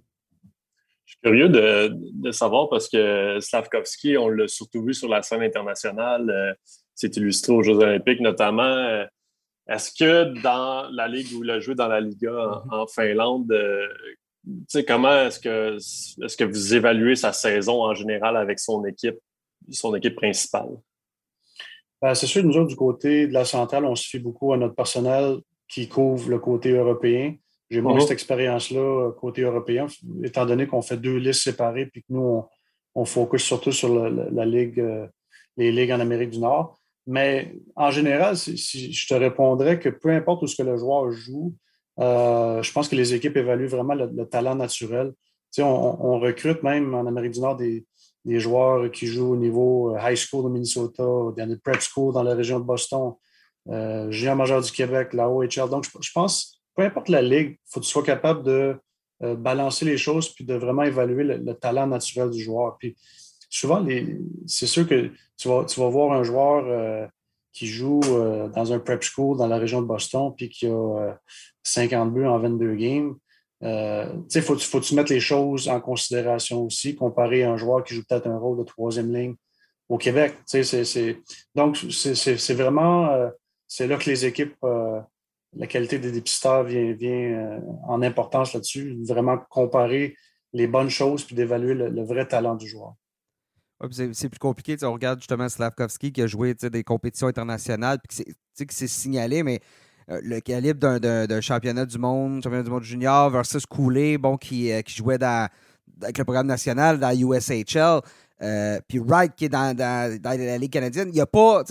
[1.07, 5.43] Je suis curieux de, savoir parce que Slavkovski, on l'a surtout vu sur la scène
[5.43, 6.57] internationale.
[6.95, 8.63] c'est euh, illustré aux Jeux Olympiques notamment.
[8.63, 9.07] Euh,
[9.67, 12.31] est-ce que dans la Ligue où il a joué dans la Liga
[12.71, 12.95] en, mm-hmm.
[12.95, 13.55] Finlande,
[14.87, 19.19] comment est-ce que, est-ce que vous évaluez sa saison en général avec son équipe,
[19.71, 20.77] son équipe principale?
[22.03, 24.57] Ben, c'est sûr, nous autres, du côté de la centrale, on se fie beaucoup à
[24.57, 25.39] notre personnel
[25.69, 27.37] qui couvre le côté européen.
[27.71, 28.01] J'ai moins mhm.
[28.01, 29.87] cette expérience-là euh, côté européen,
[30.25, 32.45] étant donné qu'on fait deux listes séparées puis que nous,
[32.97, 35.07] on, focus surtout sur la, ligue, euh,
[35.57, 36.77] les ligues en Amérique du Nord.
[37.07, 41.11] Mais en général, si, je te répondrais que peu importe où ce que le joueur
[41.13, 41.55] joue,
[42.01, 45.13] euh, je pense que les équipes évaluent vraiment le, talent naturel.
[45.55, 47.85] Tu on, on, recrute même en Amérique du Nord des,
[48.25, 51.05] des joueurs qui jouent au niveau euh, high school de Minnesota,
[51.37, 53.15] les prep school dans la région de Boston,
[53.69, 55.69] euh, junior majeur du Québec, la OHL.
[55.71, 58.77] Donc, je, pense, peu importe la ligue, il faut que tu sois capable de
[59.23, 62.77] euh, balancer les choses puis de vraiment évaluer le, talent naturel du joueur.
[62.79, 62.97] Puis
[63.49, 63.85] souvent,
[64.47, 67.07] c'est sûr que tu vas, tu vas voir un joueur euh,
[67.53, 71.19] qui joue dans un prep school dans la région de Boston puis qui a
[71.63, 73.15] 50 buts en 22 games.
[73.63, 77.85] Euh, il faut, faut tu mettes les choses en considération aussi, comparé à un joueur
[77.85, 79.37] qui joue peut-être un rôle de troisième ligne
[79.89, 80.35] au Québec.
[81.55, 83.29] Donc, c'est vraiment euh,
[83.69, 85.01] c'est là que les équipes, euh,
[85.55, 90.17] la qualité des dépisteurs vient, vient en importance là-dessus, vraiment comparer
[90.53, 92.95] les bonnes choses puis d'évaluer le, vrai talent du joueur.
[93.91, 94.77] c'est plus compliqué.
[94.83, 98.25] On regarde justement Slavkovski qui a joué des compétitions internationales puis
[98.67, 99.61] qui s'est signalé, mais
[100.09, 104.83] le calibre d'un championnat du monde, championnat du monde junior versus Cooley, bon, qui, euh,
[104.83, 108.01] qui jouait avec le programme national dans USHL.
[108.43, 111.09] Euh, puis Wright qui est dans, dans, la Ligue canadienne.
[111.09, 111.63] Il n'y a pas.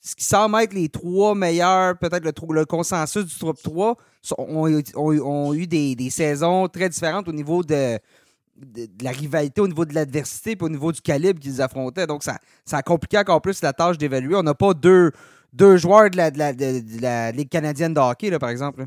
[0.00, 3.96] Ce qui semble être les trois meilleurs, peut-être le, le, consensus du top 3,
[4.38, 7.98] ont, ont, eu des, des, saisons très différentes au niveau de,
[8.56, 12.06] de, la rivalité, au niveau de l'adversité, puis au niveau du calibre qu'ils affrontaient.
[12.06, 14.36] Donc, ça, ça a compliqué encore plus la tâche d'évaluer.
[14.36, 15.10] On n'a pas deux,
[15.52, 18.86] deux joueurs de la, de Ligue canadienne de hockey, par exemple.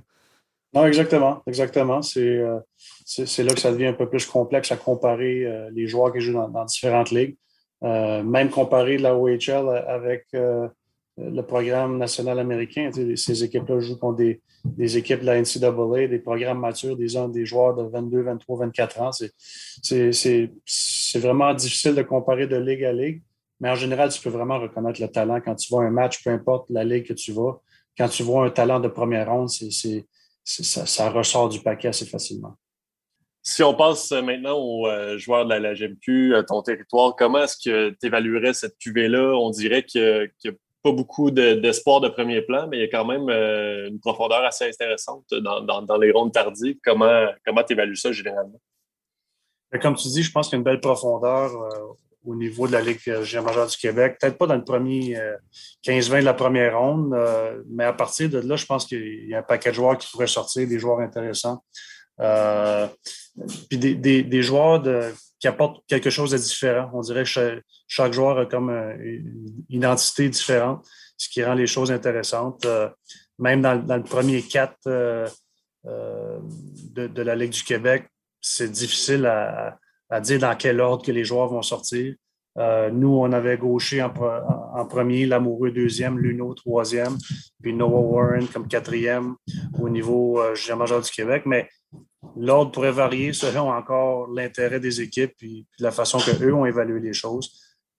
[0.73, 1.43] Non, exactement.
[1.47, 1.99] Exactement.
[2.17, 2.59] Euh,
[3.05, 6.21] c'est là que ça devient un peu plus complexe à comparer euh, les joueurs qui
[6.21, 7.35] jouent dans, différentes ligues.
[7.83, 12.89] Euh, même comparer la OHL avec le programme national américain.
[13.15, 17.45] Ces équipes-là jouent contre des, des, équipes de la NCAA, des programmes matures, des, des
[17.45, 19.11] joueurs de 22, 23, 24 ans.
[19.11, 20.49] C'est
[21.15, 23.21] vraiment difficile de comparer de ligue à ligue,
[23.61, 26.31] mais en général, tu peux vraiment reconnaître le talent quand tu vois un match, peu
[26.31, 27.61] importe la ligue que tu vas.
[27.95, 30.07] Quand tu vois un talent de première ronde, c'est
[30.43, 32.55] ça, ça ressort du paquet assez facilement.
[33.43, 37.57] Si on passe maintenant aux euh, joueurs de la, GMQ, euh, ton territoire, comment est-ce
[37.57, 39.35] que tu évaluerais cette cuvée-là?
[39.35, 42.87] On dirait qu'il n'y a, pas beaucoup d'espoir de, premier plan, mais il y a
[42.87, 46.77] quand même euh, une profondeur assez intéressante dans, les rondes tardives.
[46.83, 47.27] Comment
[47.67, 48.59] tu évalues ça généralement?
[49.79, 51.51] Comme tu dis, je pense qu'il y a une belle profondeur
[52.25, 54.17] au niveau de la Ligue junior majeure du Québec.
[54.19, 55.17] Peut-être pas dans le premier
[55.85, 57.15] 15-20 de la première ronde,
[57.69, 60.09] mais à partir de là, je pense qu'il y a un paquet de joueurs qui
[60.11, 61.63] pourraient sortir, des joueurs intéressants.
[62.21, 62.87] Euh,
[63.69, 64.83] puis des, joueurs
[65.39, 66.89] qui apportent quelque chose de différent.
[66.93, 70.85] On dirait que chaque, joueur a comme une identité différente,
[71.17, 72.65] ce qui rend les choses intéressantes.
[72.65, 72.89] Euh,
[73.39, 75.27] même dans, le premier 4 euh,
[75.83, 78.07] de, la Ligue du Québec,
[78.39, 79.79] c'est difficile à,
[80.19, 82.13] dire dans quel ordre que les joueurs vont sortir.
[82.91, 87.17] nous, on avait Gaucher en, premier, Lamoureux deuxième, Luno troisième,
[87.61, 89.35] puis Noah Warren comme quatrième
[89.79, 91.43] au niveau euh, majeur du Québec.
[91.45, 91.69] Mais
[92.37, 97.13] L'ordre pourrait varier selon encore l'intérêt des équipes et la façon qu'eux ont évalué les
[97.13, 97.51] choses.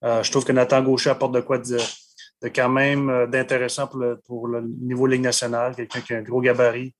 [0.03, 1.77] Euh, je trouve que Nathan Gaucher apporte de quoi de,
[2.49, 3.87] quand même euh, d'intéressant
[4.25, 5.75] pour le, niveau Ligue nationale.
[5.75, 6.93] Quelqu'un qui a un gros gabarit,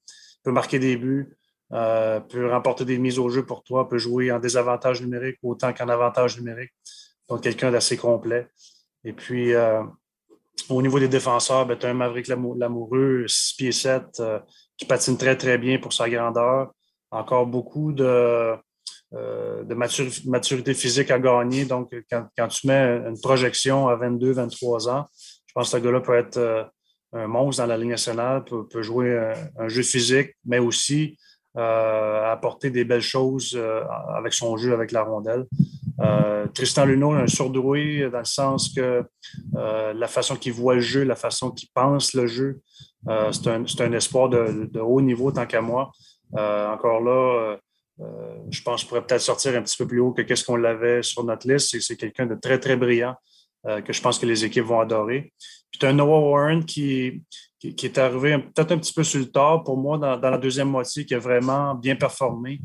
[0.43, 1.36] peut marquer des buts,
[1.73, 5.73] euh, peut remporter des mises au jeu pour toi, peut jouer en désavantage numérique autant
[5.73, 6.71] qu'en avantage numérique.
[7.27, 8.47] Donc, quelqu'un d'assez complet.
[9.03, 9.53] Et puis,
[10.69, 14.21] au niveau des défenseurs, ben, tu as un Maverick Lamoureux, 6 pieds 7,
[14.77, 16.71] qui patine très, très bien pour sa grandeur
[17.13, 18.55] encore beaucoup de,
[19.13, 21.65] euh, de maturité physique à gagner.
[21.65, 25.05] Donc, quand, tu mets une projection à 22, 23 ans,
[25.45, 26.63] je pense que ce gars-là peut être euh,
[27.13, 29.15] un monstre dans la Ligue nationale, peut, jouer
[29.59, 31.17] un, jeu physique, mais aussi
[31.58, 33.60] euh, apporter des belles choses
[34.16, 35.46] avec son jeu avec la rondelle.
[36.54, 39.04] Tristan Luneau, un surdoué dans le sens que
[39.54, 42.60] la façon qu'il voit le jeu, la façon qu'il pense le jeu,
[43.06, 45.92] c'est un, un, espoir de, haut niveau tant qu'à moi.
[46.36, 47.58] Euh, encore là, euh,
[48.02, 50.44] euh, je pense que je pourrais peut-être sortir un petit peu plus haut que ce
[50.44, 51.80] qu'on l'avait sur notre liste.
[51.80, 53.16] C'est quelqu'un de très, très brillant
[53.86, 55.32] que je pense que les équipes vont adorer.
[55.72, 57.24] Puis tu Noah Warren qui,
[57.71, 60.69] qui, est arrivé peut-être un petit peu sur le tard pour moi dans, la deuxième
[60.69, 62.60] moitié, qui a vraiment bien performé,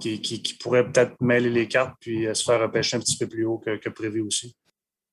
[0.00, 3.58] qui, pourrait peut-être mêler les cartes puis se faire repêcher un petit peu plus haut
[3.58, 4.54] que, prévu aussi.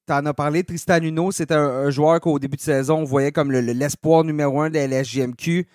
[0.06, 3.32] Tu en as parlé, Tristan Nuno, c'est un, joueur qu'au début de saison, on voyait
[3.32, 5.68] comme l'espoir numéro un de la LSGMQ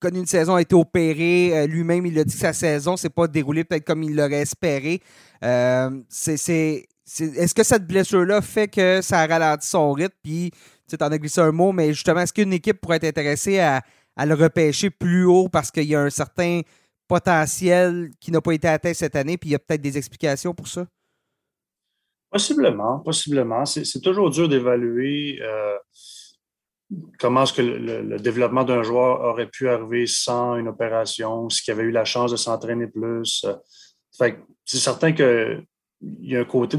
[0.00, 1.50] connu une saison, a été opéré.
[1.56, 4.42] Euh, lui-même, il a dit que sa saison s'est pas déroulée peut-être comme il l'aurait
[4.42, 5.00] espéré.
[5.44, 10.50] Euh, est-ce que cette blessure-là fait que ça a ralenti son rythme?
[10.96, 13.82] Tu en as glissé un mot, mais justement, est-ce qu'une équipe pourrait être intéressée à,
[14.24, 16.62] le repêcher plus haut parce qu'il y a un certain
[17.06, 20.52] potentiel qui n'a pas été atteint cette année, puis il y a peut-être des explications
[20.54, 20.86] pour ça?
[22.30, 23.64] Possiblement, possiblement.
[23.64, 25.38] C'est toujours dur d'évaluer.
[25.40, 25.76] Euh,
[27.18, 31.84] comment est-ce que le, développement d'un joueur aurait pu arriver sans une opération, s'il avait
[31.84, 33.44] eu la chance de s'entraîner plus.
[33.44, 33.54] Euh.
[34.64, 35.64] c'est certain qu'il
[36.20, 36.76] y a un côté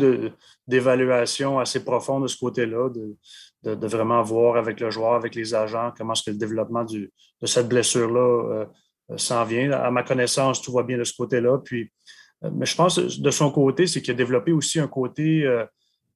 [0.68, 2.90] d'évaluation assez profond de ce côté-là,
[3.64, 7.12] vraiment voir avec le joueur, avec les agents, comment est-ce que le développement de
[7.46, 8.66] cette blessure-là
[9.12, 9.72] euh, s'en vient.
[9.72, 11.58] À ma connaissance, tout va bien de ce côté-là.
[11.60, 11.92] Puis,
[12.44, 15.46] euh, mais je pense de son côté, c'est qu'il a développé aussi un côté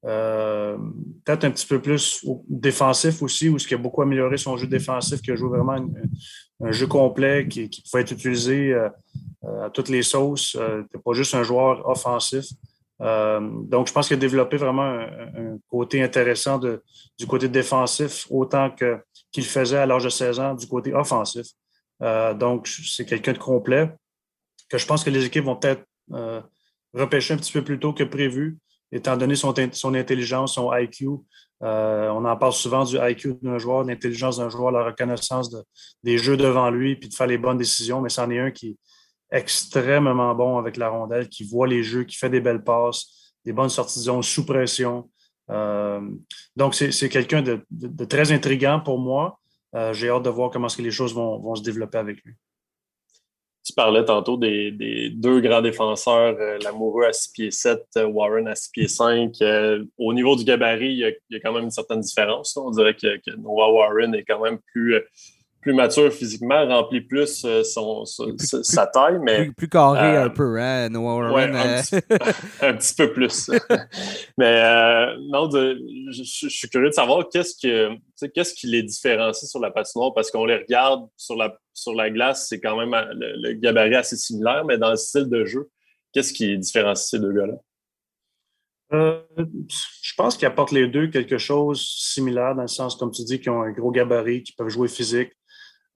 [0.04, 0.76] euh,
[1.24, 5.22] peut-être un petit peu plus défensif aussi, où il a beaucoup amélioré son jeu défensif,
[5.22, 5.78] qui a joué vraiment
[6.60, 10.58] un jeu complet qui, qui, pouvait être utilisé à toutes les sauces.
[11.04, 12.44] Pas juste un joueur offensif.
[13.00, 19.44] Donc, je pense qu'il a développé vraiment un, côté intéressant du côté défensif, autant qu'il
[19.44, 21.46] faisait à l'âge de 16 ans du côté offensif.
[22.00, 23.90] donc, c'est quelqu'un de complet
[24.68, 25.84] que je pense que les équipes vont peut-être
[26.92, 28.58] repêcher un petit peu plus tôt que prévu
[28.94, 29.52] étant donné son,
[29.94, 31.08] intelligence, son IQ.
[31.62, 35.54] Euh, on en parle souvent du IQ d'un joueur, de l'intelligence d'un joueur, la reconnaissance
[36.02, 38.78] des jeux devant lui, puis de faire les bonnes décisions, mais c'en est un qui
[39.30, 43.52] extrêmement bon avec la rondelle, qui voit les jeux, qui fait des belles passes, des
[43.52, 45.10] bonnes sorties de zone sous pression.
[45.50, 46.00] Euh,
[46.56, 49.38] donc, c'est quelqu'un de, très intriguant pour moi.
[49.74, 52.34] Euh, j'ai hâte de voir comment que les choses vont se développer avec lui.
[53.64, 58.46] Tu parlais tantôt des, deux grands défenseurs, euh, l'amoureux à 6 pieds 7, euh, Warren
[58.46, 59.32] à 6 pieds 5.
[59.40, 62.58] Euh, au niveau du gabarit, il y, a, quand même une certaine différence.
[62.58, 65.00] On dirait que, Noah Warren est quand même plus,
[65.64, 69.50] plus mature physiquement, remplit plus euh, son, sa taille, mais.
[69.56, 71.44] Plus, carré un peu, hein, Noah ouais,
[72.60, 73.50] un, petit, peu plus.
[74.38, 74.62] mais
[75.30, 77.96] non, je, suis curieux de savoir qu'est-ce que
[78.34, 82.10] qu'est-ce qui les différencie sur la patinoire parce qu'on les regarde sur la, sur la
[82.10, 85.70] glace, c'est quand même le, le, gabarit assez similaire, mais dans le style de jeu,
[86.12, 87.54] qu'est-ce qui différencie ces deux gars-là?
[88.92, 89.20] Euh,
[90.02, 93.24] je pense qu'ils apportent les deux quelque chose de similaire, dans le sens, comme tu
[93.24, 95.32] dis, qu'ils ont un gros gabarit, qui peuvent jouer physique.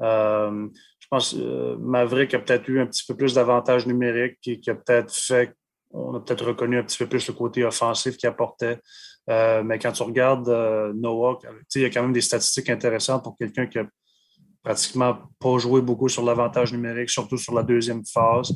[0.00, 0.68] Euh,
[1.00, 4.60] je pense que euh, Maverick a peut-être eu un petit peu plus d'avantages numériques, qui,
[4.60, 5.54] qui, a peut-être fait,
[5.90, 8.78] on a peut-être reconnu un petit peu plus le côté offensif qu'il apportait.
[9.26, 10.48] mais quand tu regardes
[10.94, 11.38] Noah,
[11.74, 13.86] il y a quand même des statistiques intéressantes pour quelqu'un qui a
[14.62, 18.52] pratiquement pas joué beaucoup sur l'avantage numérique, surtout sur la deuxième phase.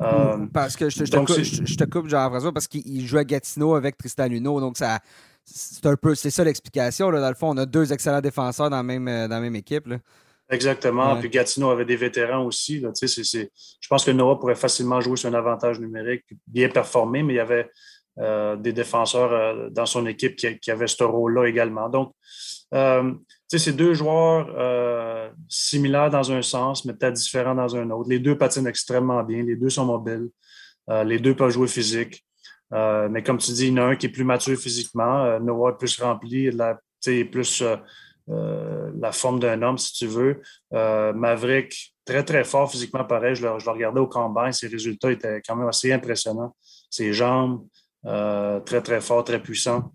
[0.00, 4.60] Euh, parce que je, te, coupe, Jean-François, parce qu'il joue à Gatineau avec Tristan Luneau,
[4.60, 5.00] donc ça.
[5.48, 7.08] C'est un peu, c'est ça l'explication.
[7.12, 9.54] Dans le fond, on a deux excellents défenseurs dans la même, euh, dans la même
[9.54, 9.88] équipe.
[10.48, 11.18] Exactement.
[11.18, 12.80] Puis Gatineau avait des vétérans aussi.
[12.80, 17.36] je pense que Noah pourrait facilement jouer sur un avantage numérique, bien performer, mais il
[17.36, 17.68] y avait
[18.18, 21.88] euh, des défenseurs dans son équipe qui, qui avaient ce rôle-là également.
[21.88, 22.14] Donc,
[23.48, 28.08] c'est deux joueurs euh, similaires dans un sens, mais peut-être différents dans un autre.
[28.08, 30.28] Les deux patinent extrêmement bien, les deux sont mobiles,
[30.90, 32.24] euh, les deux peuvent jouer physique.
[32.72, 35.38] Euh, mais comme tu dis, il y en a un qui est plus mature physiquement,
[35.38, 36.78] Noah est plus rempli, la,
[37.30, 37.62] plus
[38.28, 40.42] la forme d'un homme, si tu veux.
[40.72, 43.34] Maverick, très, très fort physiquement, pareil.
[43.34, 46.54] Je le, je regardais au combine, ses résultats étaient quand même assez impressionnants.
[46.90, 47.66] Ses jambes,
[48.04, 49.92] très, très fort, très puissant.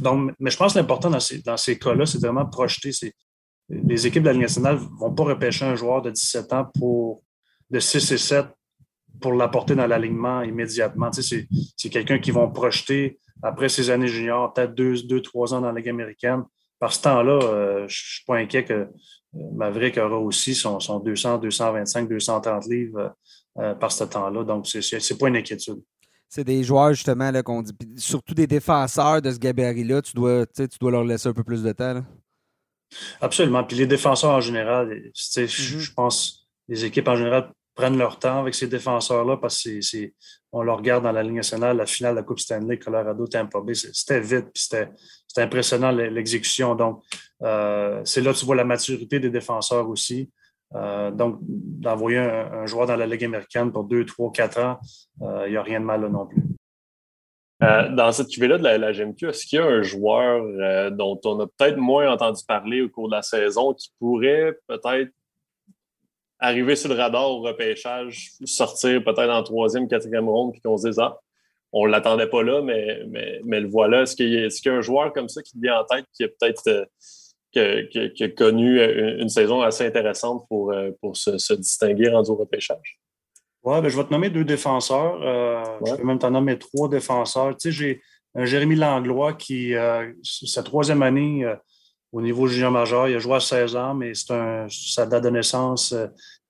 [0.00, 2.90] Donc, mais je pense que l'important dans ces, dans ces cas-là, c'est vraiment projeter.
[3.68, 6.70] Les équipes de la Ligue nationale ne vont pas repêcher un joueur de 17 ans
[6.78, 7.22] pour
[7.70, 8.46] de 6 et 7
[9.20, 11.10] pour l'apporter dans l'alignement immédiatement.
[11.12, 15.80] c'est quelqu'un qui vont projeter après ses années juniors, peut-être 2, 3 ans dans la
[15.80, 16.42] Ligue américaine.
[16.78, 18.86] Par ce temps-là, euh, je ne suis pas inquiet que euh,
[19.54, 23.14] Maverick aura aussi son, 200, 225, 230 livres
[23.58, 24.44] euh, par ce temps-là.
[24.44, 25.82] Donc, ce n'est pas une inquiétude
[26.28, 27.72] c'est des joueurs, justement, là, qu'on dit.
[27.96, 31.62] Surtout des défenseurs de ce gabarit-là, tu dois, tu dois leur laisser un peu plus
[31.62, 32.02] de temps.
[33.20, 33.64] Absolument.
[33.64, 35.78] Puis les défenseurs en général, mm-hmm.
[35.78, 40.10] je pense les équipes en général prennent leur temps avec ces défenseurs-là parce que
[40.52, 43.60] on leur regarde dans la Ligue nationale, la finale de la Coupe Stanley, Colorado, Tampa
[43.60, 44.88] Bay, c'était vite, puis c'était
[45.42, 46.74] impressionnant l'exécution.
[46.74, 47.02] Donc,
[47.42, 50.30] euh, c'est là que tu vois la maturité des défenseurs aussi.
[50.74, 54.78] Euh, donc, d'envoyer un, joueur dans la Ligue américaine pour deux, trois, quatre ans,
[55.20, 56.42] il euh, n'y a rien de mal là non plus.
[57.58, 61.46] Dans cette cuvée-là de la, GMQ, est-ce qu'il y a un joueur dont on a
[61.46, 65.10] peut-être moins entendu parler au cours de la saison qui pourrait peut-être
[66.38, 70.88] arriver sur le radar au repêchage, sortir peut-être en troisième, quatrième ronde, puis qu'on se
[70.88, 71.18] dise Ah,
[71.78, 73.02] on ne l'attendait pas là, mais,
[73.44, 74.02] mais, le voilà.
[74.02, 76.88] Est-ce qu'il y, a un joueur comme ça qui vient en tête qui a peut-être
[77.52, 78.82] qui, a connu
[79.20, 82.98] une, saison assez intéressante pour, euh, pour se, distinguer rendu au repêchage?
[83.62, 85.20] Oui, ben, je vais te nommer deux défenseurs.
[85.22, 87.54] Euh, je peux même t'en nommer trois défenseurs.
[87.58, 88.00] Tu sais, j'ai
[88.34, 91.44] un Jérémy Langlois qui, euh, sa troisième année
[92.10, 95.30] au niveau junior majeur, il a joué à 16 ans, mais un, sa date de
[95.30, 95.94] naissance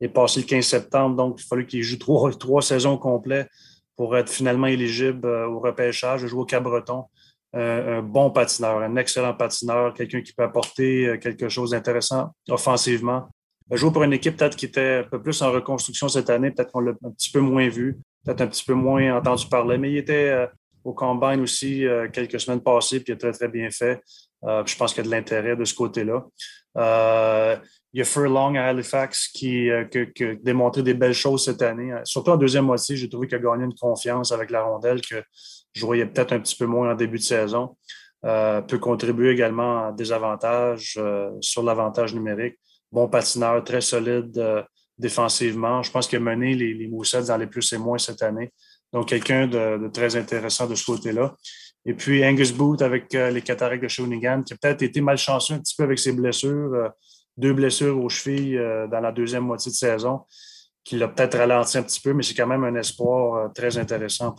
[0.01, 3.49] est passée le 15 septembre, donc il a fallu qu'il joue trois, trois saisons complètes
[3.97, 6.25] pour être finalement éligible au repêchage.
[6.25, 7.05] A joué au Cabreton
[7.59, 13.29] un bon patineur, un excellent patineur, quelqu'un qui peut apporter euh, quelque chose d'intéressant offensivement.
[13.71, 16.51] Il joue pour une équipe peut-être qui était un peu plus en reconstruction cette année,
[16.51, 19.79] peut-être qu'on l'a un petit peu moins vu, peut-être un petit peu moins entendu parler,
[19.79, 20.47] mais il était euh,
[20.85, 24.01] au combine aussi euh, quelques semaines passées, puis il a très, très bien fait.
[24.45, 26.25] je pense qu'il y a de l'intérêt de ce côté-là.
[27.97, 29.87] Il y a Furlong à Halifax qui, a
[30.43, 31.95] démontré des belles choses cette année.
[32.05, 35.23] Surtout en deuxième moitié, j'ai trouvé qu'il a gagné une confiance avec la rondelle que
[35.73, 37.75] je voyais peut-être un petit peu moins en début de saison,
[38.27, 42.57] euh, peut contribuer également à des avantages euh, sur l'avantage numérique.
[42.93, 44.63] Bon patineur, très solide euh,
[44.99, 45.83] défensivement.
[45.83, 46.91] Je pense qu'il a mené les, les
[47.27, 48.53] dans les plus et moins cette année.
[48.93, 51.35] Donc, quelqu'un de, très intéressant de ce côté-là.
[51.87, 55.61] Et puis, Angus Booth avec les cataractes de Shawinigan, qui a peut-être été malchanceux un
[55.61, 56.91] petit peu avec ses blessures.
[57.37, 58.59] Deux blessures aux chevilles
[58.91, 60.23] dans la deuxième moitié de saison,
[60.85, 64.37] qui l'a peut-être ralenti un petit peu, mais c'est quand même un espoir très intéressant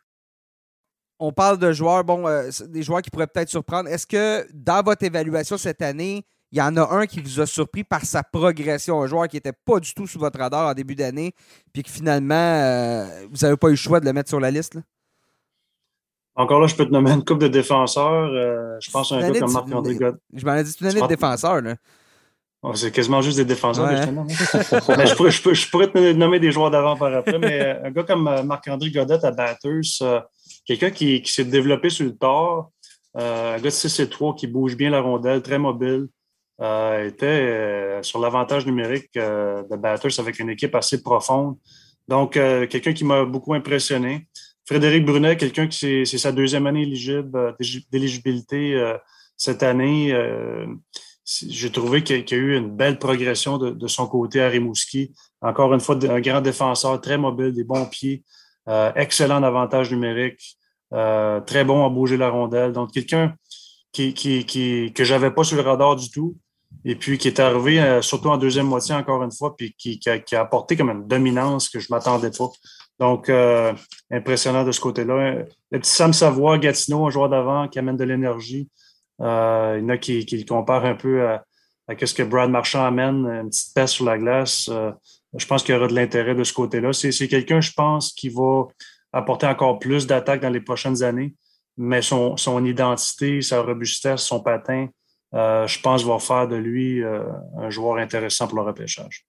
[1.19, 3.89] on parle de joueurs, bon, euh, des joueurs qui pourraient peut-être surprendre.
[3.89, 7.45] Est-ce que dans votre évaluation cette année, il y en a un qui vous a
[7.45, 10.73] surpris par sa progression, un joueur qui n'était pas du tout sous votre radar en
[10.73, 11.33] début d'année,
[11.73, 14.51] puis que finalement, euh, vous n'avez pas eu le choix de le mettre sur la
[14.51, 14.77] liste?
[16.35, 18.29] Encore là, je peux te nommer une coupe de défenseurs.
[18.31, 20.17] Euh, je pense à un gars comme Marc-André Godin.
[20.33, 21.61] Je m'en ai dit, c'est une année de défenseurs.
[21.61, 21.75] Là.
[22.63, 27.13] Oh, c'est quasiment juste des défenseurs je, je, pourrais, te nommer des joueurs d'avant par
[27.13, 30.25] après, mais un gars comme Marc-André Godette à Batters,
[30.65, 32.69] quelqu'un qui, s'est développé sur le tard,
[33.15, 36.07] euh, un gars de 6 et 3 qui bouge bien la rondelle, très mobile,
[36.59, 41.57] était sur l'avantage numérique de Batters avec une équipe assez profonde.
[42.07, 44.27] Donc, quelqu'un qui m'a beaucoup impressionné.
[44.65, 47.55] Frédéric Brunet, quelqu'un qui c'est sa deuxième année éligible,
[47.91, 48.95] d'éligibilité
[49.37, 50.11] cette année.
[51.27, 55.13] J'ai trouvé qu'il y a eu une belle progression de, son côté à Rimouski.
[55.41, 58.23] Encore une fois, un grand défenseur, très mobile, des bons pieds,
[58.69, 60.57] euh, excellent avantage numérique,
[60.93, 62.71] euh, très bon à bouger la rondelle.
[62.71, 63.35] Donc, quelqu'un
[63.91, 66.37] qui, qui, qui, que j'avais pas sur le radar du tout,
[66.85, 69.99] et puis qui est arrivé, euh, surtout en deuxième moitié, encore une fois, puis qui,
[70.05, 72.49] a, qui a, apporté comme une dominance que je m'attendais pas.
[72.99, 73.29] Donc,
[74.09, 75.43] impressionnant de ce côté-là.
[75.71, 78.69] Le petit Sam Savoie, Gatineau, un joueur d'avant qui amène de l'énergie.
[79.21, 81.43] Euh, il y en a qui, le comparent un peu à,
[81.87, 84.69] ce que Brad Marchand amène, une petite peste sur la glace.
[84.71, 84.91] Euh,
[85.37, 86.93] je pense qu'il y aura de l'intérêt de ce côté-là.
[86.93, 88.63] C'est quelqu'un, je pense, qui va
[89.13, 91.33] apporter encore plus d'attaques dans les prochaines années,
[91.77, 94.87] mais son, identité, sa robustesse, son patin,
[95.33, 99.25] euh, je pense, va faire de lui un joueur intéressant pour le repêchage.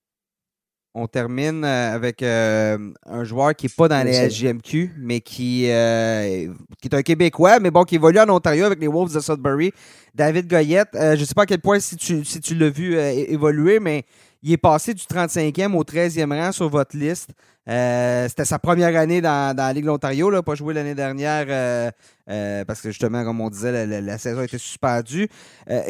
[0.95, 5.71] On termine euh, avec euh, un joueur qui n'est pas dans les SGMQ, mais qui,
[5.71, 6.49] euh,
[6.81, 9.73] qui est un Québécois, mais bon, qui évolue en Ontario avec les Wolves de Sudbury.
[10.15, 12.97] David Goyette, je ne sais pas à quel point si tu, si tu l'as vu
[12.97, 14.05] évoluer, mais
[14.43, 17.31] il est passé du 35e au 13e rang sur votre liste.
[17.69, 21.91] Euh, c'était sa première année dans, la Ligue de l'Ontario, pas joué l'année dernière euh,
[22.31, 25.29] euh, parce que justement, comme on disait, la, saison était suspendue.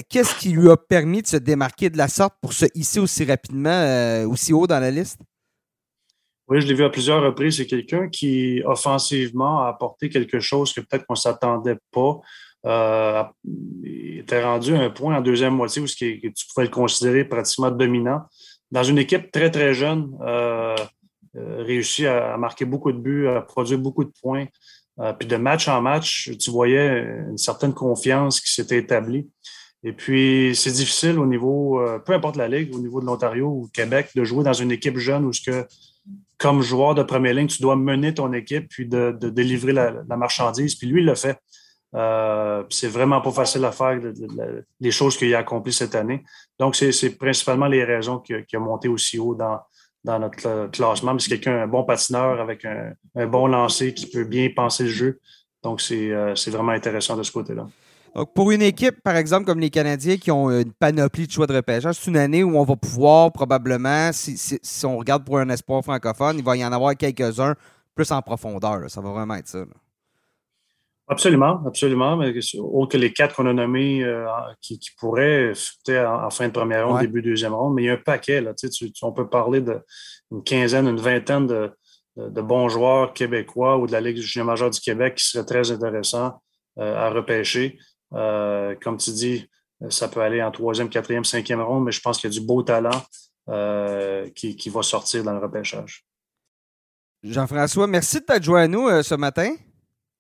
[0.09, 3.25] Qu'est-ce qui lui a permis de se démarquer de la sorte pour se hisser aussi
[3.25, 5.21] rapidement, aussi haut dans la liste?
[6.49, 7.59] Oui, je l'ai vu à plusieurs reprises.
[7.59, 12.21] C'est quelqu'un qui, offensivement, a apporté quelque chose que peut-être qu'on ne s'attendait pas.
[13.85, 17.71] il était rendu à un point en deuxième moitié où tu pouvais le considérer pratiquement
[17.71, 18.23] dominant.
[18.71, 20.77] Dans une équipe très, très jeune, euh,
[21.35, 24.47] réussi à, marquer beaucoup de buts, à produire beaucoup de points.
[25.01, 29.29] Euh, puis de match en match, tu voyais une certaine confiance qui s'était établie.
[29.85, 33.47] Et puis, c'est difficile au niveau, euh, peu importe la ligue, au niveau de l'Ontario
[33.47, 35.67] ou Québec, de jouer dans une équipe jeune où ce que,
[36.37, 40.75] comme joueur de première ligne, tu dois mener ton équipe puis de, délivrer la, marchandise.
[40.75, 41.39] Puis lui, il l'a fait.
[41.93, 43.99] C'est vraiment pas facile à faire
[44.81, 46.23] les choses qu'il a accomplies cette année.
[46.59, 49.59] Donc, c'est principalement les raisons qui, qui a monté aussi haut dans,
[50.05, 51.15] dans notre classement.
[51.15, 54.91] Mais c'est quelqu'un, un bon patineur avec un, bon lancer qui peut bien penser le
[54.91, 55.21] jeu.
[55.63, 57.67] Donc, euh, c'est vraiment intéressant de ce côté-là.
[58.15, 61.47] Donc, pour une équipe, par exemple, comme les Canadiens qui ont une panoplie de choix
[61.47, 65.49] de repêchage, c'est une année où on va pouvoir probablement, si, on regarde pour un
[65.51, 67.55] espoir francophone, il va y en avoir quelques-uns
[67.95, 68.89] plus en profondeur.
[68.89, 69.65] Ça va vraiment être ça.
[71.11, 72.17] Absolument, absolument.
[72.19, 74.27] Mais autre que les quatre qu'on a nommés euh,
[74.61, 75.53] qui, pourraient
[75.89, 78.43] en, en, fin de première ronde, début deuxième ronde, mais il y a un paquet.
[78.43, 78.69] Là, tu,
[79.01, 84.19] on peut parler d'une quinzaine, une vingtaine de, bons joueurs québécois ou de la Ligue
[84.19, 86.43] junior majeure du Québec qui seraient très intéressants
[86.79, 87.79] euh, à repêcher.
[88.13, 89.49] Euh, comme tu dis,
[89.89, 92.45] ça peut aller en troisième, quatrième, cinquième ronde, mais je pense qu'il y a du
[92.45, 93.03] beau talent
[94.35, 96.05] qui, qui, va sortir dans le repêchage.
[97.23, 99.55] Jean-François, merci de t'être joint à nous ce matin.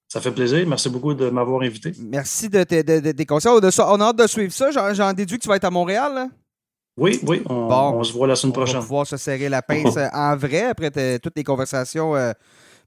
[0.09, 0.67] Ça fait plaisir.
[0.67, 1.93] Merci beaucoup de m'avoir invité.
[2.01, 3.53] Merci de, tes conseils.
[3.53, 4.71] On a, hâte de suivre ça.
[4.95, 6.31] J'en déduis que tu vas être à Montréal.
[6.97, 7.43] Oui, oui.
[7.47, 8.77] On, se voit la semaine prochaine.
[8.77, 12.33] On va pouvoir se serrer la pince euh, en vrai après toutes les conversations euh,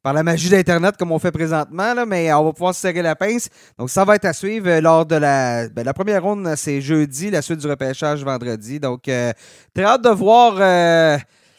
[0.04, 1.94] par la magie d'Internet comme on fait présentement.
[2.06, 3.50] mais on va pouvoir se serrer la pince.
[3.78, 6.52] Donc, ça va être à suivre euh, lors de la, ben, la première ronde.
[6.58, 8.80] C'est jeudi, la suite du repêchage vendredi.
[8.80, 10.56] Donc, très hâte de voir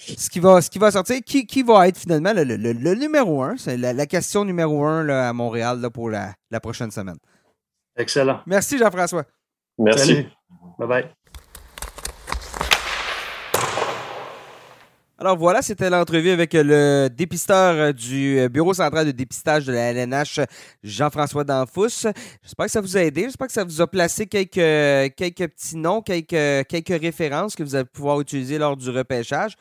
[0.07, 3.43] ce qui va, ce qui va sortir, qui, qui va être finalement le, le, numéro
[3.43, 3.57] un?
[3.57, 7.19] C'est la, question numéro un là, à Montréal là, pour la, la, prochaine semaine.
[7.97, 8.41] Excellent.
[8.47, 9.25] Merci, Jean-François.
[9.79, 10.27] Merci.
[10.79, 11.11] Bye bye.
[15.19, 20.41] Alors voilà, c'était l'entrevue avec le dépisteur du Bureau central de dépistage de la LNH,
[20.83, 22.09] Jean-François Danfous.
[22.43, 23.23] J'espère que ça vous a aidé.
[23.27, 27.77] J'espère que ça vous a placé quelques, quelques petits noms, quelques, quelques références que vous
[27.77, 29.55] allez pouvoir utiliser lors du repêchage.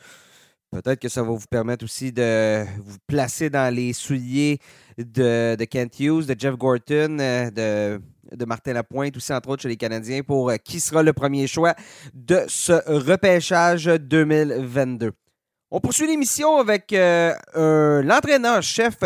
[0.72, 4.58] Peut-être que ça va vous permettre aussi de vous placer dans les souliers
[4.96, 8.00] de, Kent Hughes, de Jeff Gorton, euh, de,
[8.34, 11.46] de Martin Lapointe, aussi entre autres chez les Canadiens, pour euh, qui sera le premier
[11.46, 11.74] choix
[12.14, 15.12] de ce repêchage 2022.
[15.70, 17.34] On poursuit l'émission avec euh,
[18.02, 18.96] l'entraîneur-chef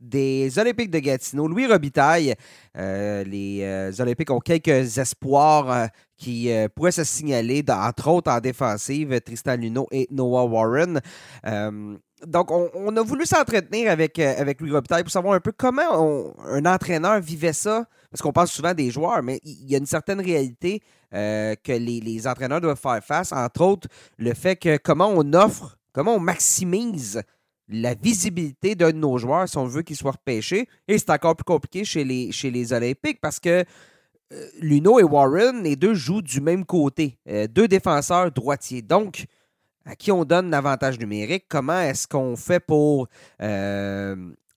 [0.00, 2.34] des Olympiques de Gatineau, Louis Robitaille.
[2.74, 5.88] les Olympiques ont quelques espoirs
[6.22, 11.00] qui euh, se signaler, entre autres en défensive, Tristan Luneau et Noah Warren.
[11.46, 15.50] Euh, donc, on, a voulu s'entretenir avec, euh, avec Louis Robitaille pour savoir un peu
[15.50, 17.86] comment un entraîneur vivait ça.
[18.08, 22.26] Parce qu'on parle souvent des joueurs, mais il y a une certaine réalité que les,
[22.26, 23.32] entraîneurs doivent faire face.
[23.32, 27.22] Entre autres, le fait que comment on offre, comment on maximise
[27.68, 30.68] la visibilité d'un de nos joueurs si on veut qu'il soit repêché.
[30.88, 33.64] Et c'est encore plus compliqué chez les, chez les Olympiques parce que
[34.60, 37.18] Luno et Warren, les deux jouent du même côté.
[37.50, 38.82] deux défenseurs droitiers.
[38.82, 39.26] Donc,
[39.84, 41.46] à qui on donne l'avantage numérique?
[41.48, 43.08] Comment est-ce qu'on fait pour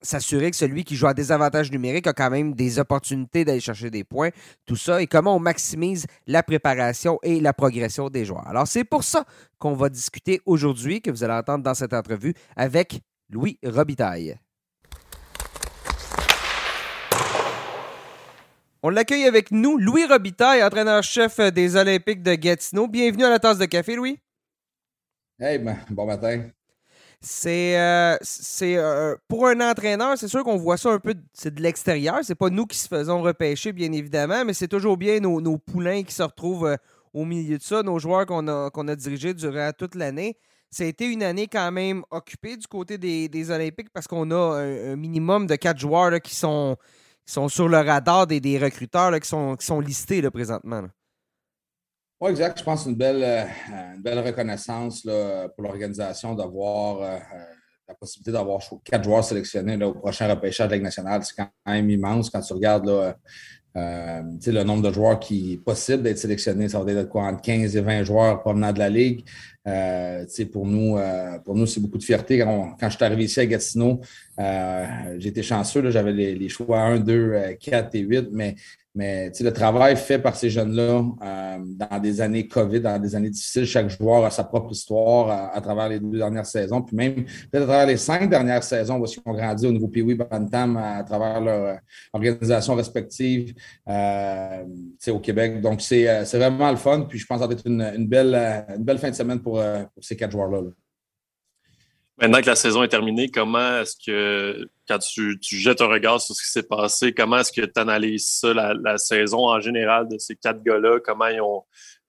[0.01, 3.59] s'assurer que celui qui joue à des avantages numériques a quand même des opportunités d'aller
[3.59, 4.29] chercher des points,
[4.67, 8.47] tout ça, et comment on maximise la préparation et la progression des joueurs?
[8.47, 9.25] Alors, c'est pour ça
[9.57, 13.01] qu'on va discuter aujourd'hui, que vous allez entendre dans cette entrevue, avec
[13.31, 14.37] Louis Robitaille.
[18.87, 22.87] On l'accueille avec nous, Louis Robitaille, entraîneur-chef des Olympiques de Gatineau.
[22.87, 24.19] Bienvenue à la tasse de café, Louis.
[25.39, 26.43] Hey, ben, bon matin.
[27.19, 28.15] C'est euh,
[28.61, 32.19] euh, pour un entraîneur, c'est sûr qu'on voit ça un peu c'est de l'extérieur.
[32.21, 36.03] C'est pas nous qui se faisons repêcher, bien évidemment, mais c'est toujours bien nos, poulains
[36.03, 36.75] qui se retrouvent euh,
[37.11, 40.37] au milieu de ça, nos joueurs qu'on a, qu'on a dirigés durant toute l'année.
[40.69, 44.59] Ça a été une année quand même occupée du côté des, Olympiques parce qu'on a
[44.59, 46.77] un, minimum de quatre joueurs qui, sont,
[47.25, 50.83] sont sur le radar des, recruteurs qui, sont, qui listés là, présentement.
[52.21, 52.59] Oui, exact.
[52.59, 57.19] Je pense que c'est une belle, euh, reconnaissance pour l'organisation d'avoir euh,
[57.87, 61.23] la possibilité d'avoir quatre joueurs sélectionnés au prochain repêchage de la Ligue nationale.
[61.23, 63.17] C'est quand même immense quand tu regardes là,
[63.75, 66.69] euh, le nombre de joueurs qui est possible d'être sélectionnés.
[66.69, 69.23] Ça va être quoi entre 15 et 20 joueurs provenant de la Ligue.
[70.51, 70.97] pour nous,
[71.43, 72.39] pour nous c'est beaucoup de fierté.
[72.39, 74.01] Quand, je suis arrivé ici à Gatineau,
[74.37, 75.89] j'ai été chanceux.
[75.89, 78.55] J'avais les, les, choix 1, 2, 4 et 8, mais
[78.95, 83.29] mais le travail fait par ces jeunes-là euh, dans des années COVID, dans des années
[83.29, 86.81] difficiles, chaque joueur a sa propre histoire à, travers les deux dernières saisons.
[86.81, 89.89] Puis même peut-être à travers les cinq dernières saisons, où ils ont grandi au niveau
[89.89, 91.75] Pee-Wee Bantam à, travers leur euh,
[92.13, 93.53] organisation respective
[93.89, 94.63] euh,
[95.09, 95.59] au Québec.
[95.59, 97.01] Donc, c'est vraiment le fun.
[97.01, 98.33] Puis je pense que ça va être une, belle,
[98.77, 99.61] une belle fin de semaine pour,
[99.93, 100.61] pour ces quatre joueurs-là.
[100.61, 100.69] là
[102.17, 106.33] Maintenant que la saison est terminée, comment est-ce que, quand tu, jettes un regard sur
[106.33, 110.17] ce qui s'est passé, comment est-ce que tu analyses ça, la, saison en général de
[110.17, 110.99] ces quatre gars-là?
[111.03, 111.63] Comment ils ont,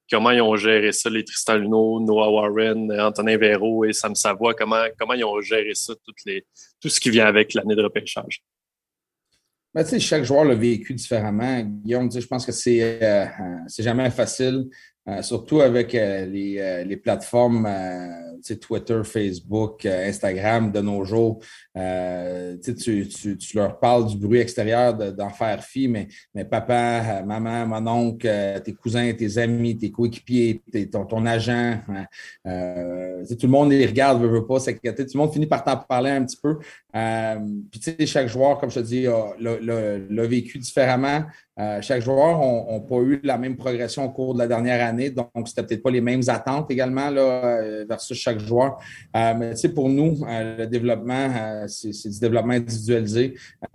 [0.08, 4.54] comment ils ont géré ça, les Tristan Luno, Noah Warren, Antonin Véro et Sam Savoie?
[4.54, 6.46] Comment, comment ils ont géré ça, toutes les,
[6.80, 8.44] tout ce qui vient avec l'année de repêchage?
[9.74, 11.60] Ben, chaque joueur l'a vécu différemment.
[11.60, 14.68] Guillaume, je pense que c'est euh, euh, jamais facile.
[15.08, 17.68] Euh, surtout avec euh, les, euh, les, plateformes
[18.60, 21.40] Twitter, Facebook, Instagram de nos jours.
[21.74, 27.66] Tu, tu, tu, leur parles du bruit extérieur d'en faire fi, mais, mais papa, maman,
[27.66, 28.28] mon oncle,
[28.64, 32.06] tes cousins, tes amis, tes coéquipiers, ton, ton, agent, hein,
[32.44, 35.04] tout le monde les regarde, veut, veut pas s'inquiéter.
[35.04, 36.58] Tout le monde finit par t'en parler un petit peu.
[37.70, 39.06] Puis tu sais, chaque joueur, comme je te dis,
[39.38, 41.24] l'a vécu différemment.
[41.58, 42.38] Euh, chaque joueur
[42.70, 45.82] n'a pas eu la même progression au cours de la dernière année, donc c'était peut-être
[45.82, 48.78] pas les mêmes attentes également là, euh, versus chaque joueur.
[49.16, 53.34] Euh, mais tu sais, pour nous, le développement, c'est du développement individualisé.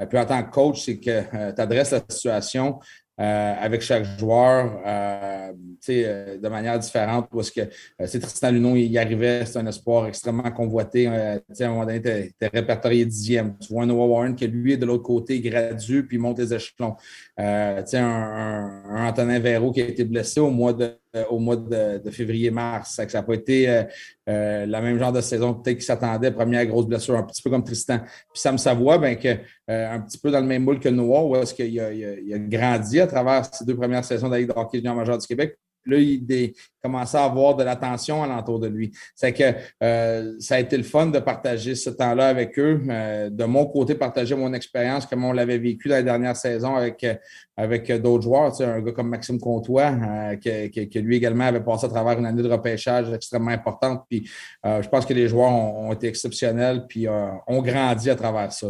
[0.10, 2.80] puis en tant que coach, c'est que tu adresses la situation
[3.22, 5.52] euh, avec chaque joueur euh,
[5.90, 7.28] euh, de manière différente.
[7.32, 7.62] Parce que
[8.06, 11.06] c'est Tristan Lunon, il y arrivait, c'est un espoir extrêmement convoité.
[11.06, 13.58] à un moment donné, tu es, répertorié dixième.
[13.60, 16.52] Tu vois un Noah Warren qui, lui, est de l'autre côté, gradue, puis monte les
[16.54, 16.96] échelons.
[17.38, 22.10] un, un, Antonin Véro qui a été blessé au mois de euh, au mois de,
[22.10, 22.96] février-mars.
[22.96, 23.84] Ça n'a pas été euh,
[24.30, 26.32] euh, la même genre de saison peut-être qu'il s'attendait.
[26.32, 28.00] Première grosse blessure, un petit peu comme Tristan.
[28.00, 29.38] Puis Sam Savoie, ben, que,
[29.68, 33.00] un petit peu dans le même moule que Noah, où est-ce qu'il a, a, grandi
[33.00, 35.58] à travers ces deux premières saisons de la de hockey junior majeur du Québec.
[35.86, 38.92] Là, il commençait à avoir de l'attention alentour de lui.
[39.16, 42.82] C'est que euh, ça a été le fun de partager ce temps-là avec eux.
[42.90, 46.76] Euh, de mon côté, partager mon expérience, comme on l'avait vécu dans la dernière saison
[46.76, 47.16] avec, euh,
[47.58, 48.62] avec d'autres joueurs.
[48.62, 49.94] Un gars comme Maxime Comtois,
[50.42, 54.06] qui, lui également avait passé à travers une année de repêchage extrêmement importante.
[54.10, 54.30] Puis
[54.64, 58.68] je pense que les joueurs ont, été exceptionnels puis ont grandi à travers ça.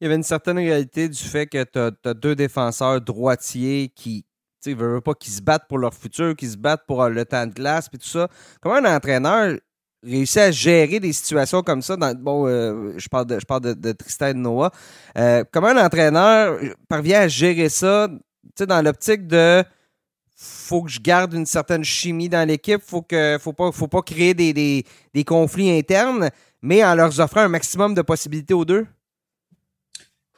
[0.00, 1.78] Il y avait une certaine réalité du fait que tu
[2.08, 4.24] as, deux défenseurs droitiers qui,
[4.66, 7.08] ils ne veulent pas qu'ils se battent pour leur futur, qu'ils se battent pour euh,
[7.08, 8.28] le temps de glace, et tout ça.
[8.60, 9.56] Comment un entraîneur
[10.02, 11.96] réussit à gérer des situations comme ça?
[12.14, 14.70] Bon, euh, je parle de, je parle de, Tristan Noah.
[15.16, 16.58] Euh, comment un entraîneur
[16.88, 18.08] parvient à gérer ça
[18.58, 19.64] dans l'optique de
[20.36, 24.00] faut que je garde une certaine chimie dans l'équipe, faut que faut pas, faut pas
[24.00, 26.30] créer des, des, conflits internes,
[26.62, 28.86] mais en leur offrant un maximum de possibilités aux deux?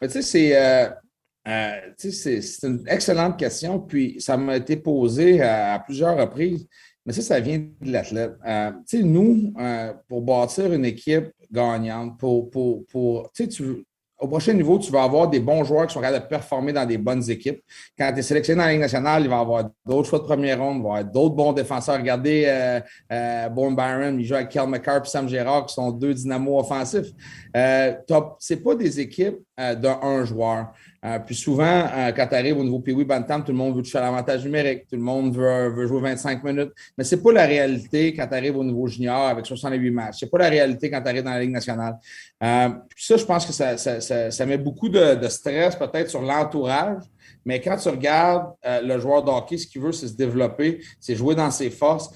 [0.01, 1.02] Tu sais, c'est
[1.49, 6.69] euh, c'est une excellente question, puis ça m'a été posé à, plusieurs reprises,
[7.05, 8.35] mais ça, ça vient de l'athlète.
[8.47, 8.71] Euh,
[9.03, 13.85] nous, euh, pour bâtir une équipe gagnante, pour, pour, pour tu,
[14.21, 16.87] au prochain niveau, tu vas avoir des bons joueurs qui sont capables de performer dans
[16.87, 17.61] des bonnes équipes.
[17.99, 20.25] Quand tu es sélectionné dans la Ligue nationale, il va y avoir d'autres choix de
[20.25, 21.97] première ronde, il va y avoir d'autres bons défenseurs.
[21.99, 22.45] Regardez
[23.11, 27.11] euh Byron, il joue avec Kel McCarr et Sam Gérard, qui sont deux dynamos offensifs.
[27.57, 27.95] Euh,
[28.39, 30.73] Ce pas des équipes d'un joueur.
[31.05, 33.99] Euh, puis souvent, quand tu arrives au niveau Pee-Wee Bantam, tout le monde veut toucher
[33.99, 36.71] à l'avantage numérique, tout le monde veut, veut jouer 25 minutes.
[36.97, 40.21] Mais ce n'est pas la réalité quand tu arrives au niveau junior avec 68 matchs.
[40.21, 41.97] Ce n'est pas la réalité quand tu arrives dans la Ligue nationale.
[42.41, 46.23] puis ça, je pense que ça, ça, ça, met beaucoup de, de stress peut-être sur
[46.23, 47.03] l'entourage.
[47.45, 51.17] Mais quand tu regardes le joueur de hockey, ce qu'il veut, c'est se développer, c'est
[51.17, 52.11] jouer dans ses forces.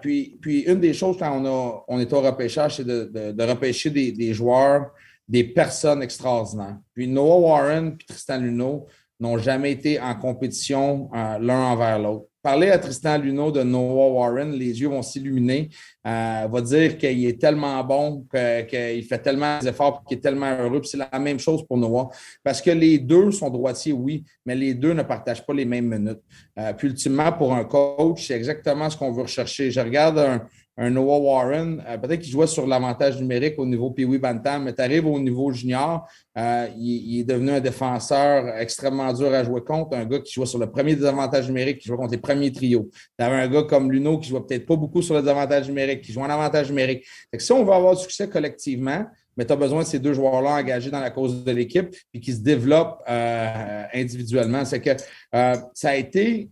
[0.00, 3.32] puis, puis une des choses quand on, a, on est au repêchage, c'est de, de,
[3.32, 4.90] de repêcher des, des joueurs
[5.28, 6.78] des personnes extraordinaires.
[6.94, 8.86] Puis Noah Warren et Tristan Luneau
[9.20, 12.26] n'ont jamais été en compétition euh, l'un envers l'autre.
[12.42, 15.68] Parler à Tristan Luneau de Noah Warren, les yeux vont s'illuminer.
[16.04, 18.26] Euh, va dire qu'il est tellement bon,
[18.68, 20.82] qu'il fait tellement d'efforts, qu'il est tellement heureux.
[20.82, 22.08] c'est la même chose pour Noah.
[22.42, 25.86] Parce que les deux sont droitiers, oui, mais les deux ne partagent pas les mêmes
[25.86, 26.22] minutes.
[26.58, 29.70] Euh, puis ultimement, pour un coach, c'est exactement ce qu'on veut rechercher.
[29.70, 30.44] Je regarde un,
[30.78, 34.72] un Noah Warren, euh, peut-être qu'il jouait sur l'avantage numérique au niveau Pee-Wee Bantam, mais
[34.72, 36.08] tu arrives au niveau junior,
[36.38, 40.46] euh, il, est devenu un défenseur extrêmement dur à jouer contre, un gars qui jouait
[40.46, 42.88] sur le premier désavantage numérique, qui jouait contre les premiers trios.
[43.18, 46.02] Tu avais un gars comme Luno qui jouait peut-être pas beaucoup sur le désavantage numérique,
[46.02, 47.04] qui jouait en avantage numérique.
[47.36, 49.04] si on veut avoir du succès collectivement,
[49.36, 52.20] mais tu as besoin de ces deux joueurs-là engagés dans la cause de l'équipe puis
[52.20, 54.64] qui se développent euh, individuellement.
[54.64, 54.90] C'est que
[55.32, 56.50] ça a été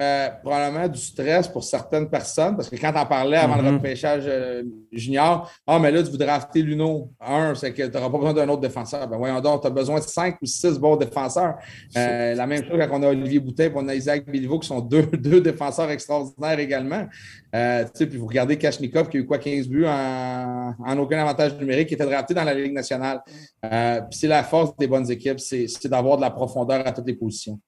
[0.00, 3.74] euh, probablement du stress pour certaines personnes, parce que quand on parlait avant le mm-hmm.
[3.74, 7.10] repêchage euh, junior, ah, mais là, tu voudrais acheter Luno.
[7.20, 9.06] Un, c'est que tu n'auras pas besoin d'un autre défenseur.
[9.08, 11.56] Ben voyons donc, tu as besoin de cinq ou six bons défenseurs.
[11.96, 14.68] Euh, la même chose quand on a Olivier Boutin et on a Isaac Billiveau, qui
[14.68, 17.06] sont deux, deux défenseurs extraordinaires également.
[17.52, 21.88] puis vous regardez Kachnikov, qui a eu quoi, 15 buts en, en aucun avantage numérique,
[21.88, 23.20] qui était drafté dans la Ligue nationale.
[23.62, 27.14] puis c'est la force des bonnes équipes, c'est d'avoir de la profondeur à toutes les
[27.14, 27.58] positions.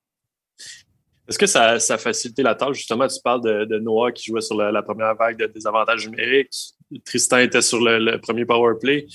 [1.30, 2.78] Est-ce que ça, a facilité la tâche?
[2.78, 6.74] Justement, tu parles de, Noah qui jouait sur la, première vague de désavantages numériques.
[7.04, 9.06] Tristan était sur le, premier power play.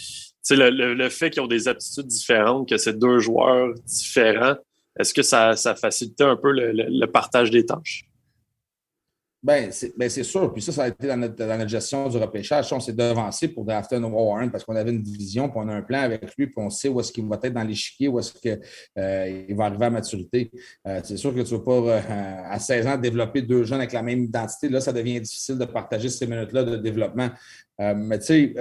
[0.49, 4.55] Le, le, fait qu'ils ont des aptitudes différentes, que c'est deux joueurs différents,
[4.97, 8.05] est-ce que ça, ça facilitait un peu le partage des tâches?
[9.45, 10.51] Ben, ben, c'est sûr.
[10.51, 12.73] Puis ça, ça a été dans notre, gestion du repêchage.
[12.73, 15.73] on s'est devancé pour drafter Noah Warren parce qu'on avait une division, puis on a
[15.75, 18.17] un plan avec lui, puis on sait où est-ce qu'il va être dans l'échiquier, où
[18.17, 18.59] est-ce qu'il
[18.97, 20.49] euh, va arriver à maturité.
[20.87, 23.81] Euh, c'est sûr que tu ne vas pas, euh, à 16 ans, développer deux jeunes
[23.81, 24.67] avec la même identité.
[24.67, 27.29] Là, ça devient difficile de partager ces minutes-là de développement.
[27.77, 28.55] mais tu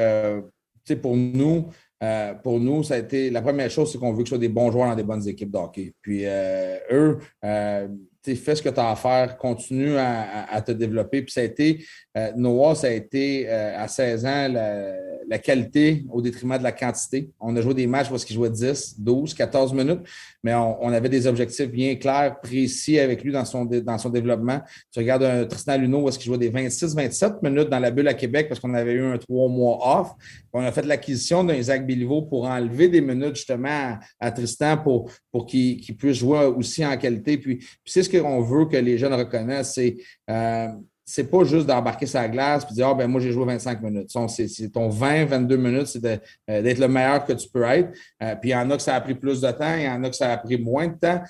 [0.84, 1.70] sais, pour nous,
[2.42, 4.50] pour nous, ça a été la première chose, c'est qu'on veut que ce soit des
[4.50, 5.94] bons joueurs dans des bonnes équipes de hockey.
[6.02, 7.16] Puis eux,
[8.32, 11.22] fais ce que tu as à faire, continue à, te développer.
[11.22, 11.84] Puis ça a été,
[12.16, 16.72] euh, Noah, ça a été euh, à 16 ans la, qualité au détriment de la
[16.72, 17.30] quantité.
[17.40, 20.00] On a joué des matchs parce qu'il jouait 10, 12, 14 minutes,
[20.42, 24.60] mais on, avait des objectifs bien clairs, précis avec lui dans son, dans son développement.
[24.92, 27.90] Tu regardes un Tristan Luneau où est-ce qu'il jouait des 26, 27 minutes dans la
[27.90, 30.12] bulle à Québec parce qu'on avait eu un trois mois off.
[30.52, 35.10] On a fait l'acquisition d'un Isaac Béliveau pour enlever des minutes justement à, Tristan pour,
[35.32, 37.38] pour qu'il puisse jouer aussi en qualité.
[37.38, 39.96] Puis, puis c'est ce qu'on veut que les jeunes reconnaissent, c'est
[40.30, 40.68] euh,
[41.06, 44.10] c'est pas juste d'embarquer sa glace et dire Ah, ben moi, j'ai joué 25 minutes.
[44.28, 47.90] C'est ton 20, 22 minutes, c'est euh, d'être le meilleur que tu peux être.
[48.22, 49.88] Euh, puis il y en a que ça a pris plus de temps, il y
[49.88, 51.22] en a que ça a pris moins de temps.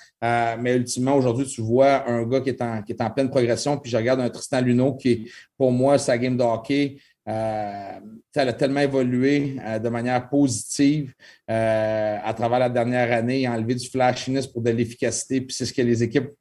[0.61, 3.77] mais ultimement, aujourd'hui, tu vois un gars qui est, en, qui est en pleine progression.
[3.77, 6.97] Puis je regarde un Tristan Luneau qui, pour moi, sa game de hockey,
[7.27, 7.99] euh,
[8.35, 11.13] elle a tellement évolué euh, de manière positive
[11.49, 15.39] euh, à travers la dernière année, enlevé du flashiness pour de l'efficacité.
[15.41, 16.31] Puis c'est ce que les équipes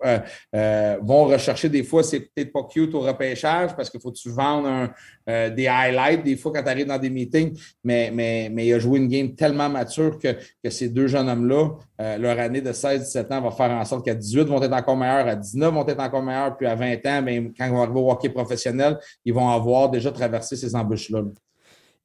[1.02, 1.68] vont rechercher.
[1.68, 4.90] Des fois, c'est peut-être pas cute au repêchage parce qu'il faut que tu vendes
[5.26, 7.56] des highlights des fois quand tu arrives dans des meetings.
[7.84, 11.28] Mais, mais, mais il a joué une game tellement mature que, que ces deux jeunes
[11.28, 11.70] hommes-là,
[12.18, 15.28] leur année de 16-17 ans va faire en sorte qu'à 18 vont être encore meilleurs,
[15.28, 18.00] à 19 vont être encore meilleurs, puis à 20 ans, bien, quand ils vont arriver
[18.00, 21.22] au hockey professionnel, ils vont avoir déjà traversé ces embûches-là.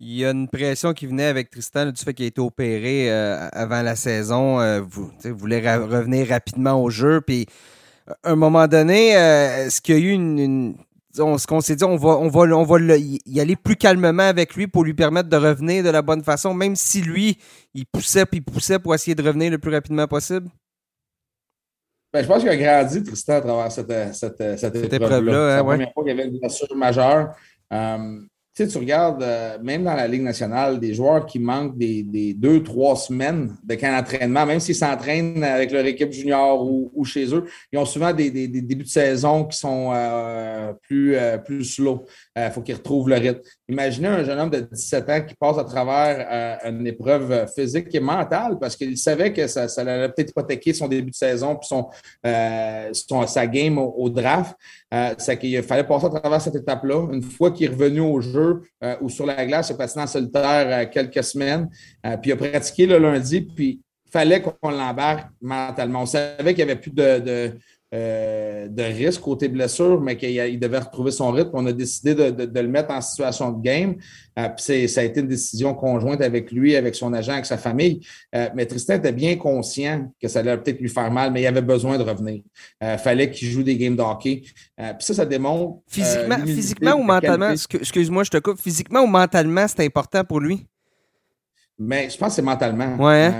[0.02, 3.12] Il y a une pression qui venait avec Tristan du fait qu'il a été opéré
[3.12, 4.62] euh, avant la saison.
[4.62, 7.20] Euh, vous, voulez revenir rapidement au jeu.
[7.20, 7.48] Puis,
[8.24, 10.78] à un moment donné, euh, est-ce qu'il y a eu une.
[11.14, 14.56] ce qu'on s'est dit, on va, on va, on va y aller plus calmement avec
[14.56, 17.38] lui pour lui permettre de revenir de la bonne façon, même si lui,
[17.74, 20.48] il poussait puis poussait pour essayer de revenir le plus rapidement possible?
[22.14, 25.46] Ben, je pense qu'il a grandi, Tristan, à travers cette, cette, cette, épreuve-là.
[25.46, 27.36] Hein, c'est la première fois qu'il y avait une blessure majeure
[28.68, 32.96] tu regardes, euh, même dans la Ligue nationale, des joueurs qui manquent des, deux, trois
[32.96, 37.80] semaines de camp d'entraînement, même s'ils s'entraînent avec leur équipe junior ou, chez eux, ils
[37.80, 42.06] ont souvent des, débuts de saison qui sont euh, plus, euh, plus slow.
[42.36, 43.42] Il faut qu'ils retrouvent le rythme.
[43.70, 48.00] Imaginez un jeune homme de 17 ans qui passe à travers une épreuve physique et
[48.00, 51.68] mentale parce qu'il savait que ça, ça allait peut-être hypothéquer son début de saison puis
[51.68, 54.56] son, sa game au draft.
[54.92, 57.08] Euh, c'est qu'il fallait passer à travers cette étape-là.
[57.12, 60.00] Une fois qu'il est revenu au jeu euh, ou sur la glace, il a passé
[60.00, 61.70] en solitaire euh, quelques semaines,
[62.22, 66.02] puis il a pratiqué le lundi, puis fallait qu'on l'embarque mentalement.
[66.02, 67.52] On savait qu'il n'y avait plus de,
[67.92, 71.50] euh, de risque côté blessure, mais qu'il devait retrouver son rythme.
[71.54, 73.96] On a décidé de, le mettre en situation de game.
[74.38, 78.02] Euh, ça a été une décision conjointe avec lui, avec son agent, avec sa famille.
[78.36, 81.48] Euh, mais Tristan était bien conscient que ça allait peut-être lui faire mal, mais il
[81.48, 82.44] avait besoin de revenir.
[82.80, 84.44] Il fallait qu'il joue des games de hockey.
[84.78, 85.80] puis ça, ça démontre.
[85.88, 88.60] Physiquement, physiquement ou mentalement, excuse-moi, je te coupe.
[88.60, 90.68] Physiquement ou mentalement, c'est important pour lui?
[91.80, 92.98] Mais je pense que c'est mentalement.
[92.98, 93.32] Ouais.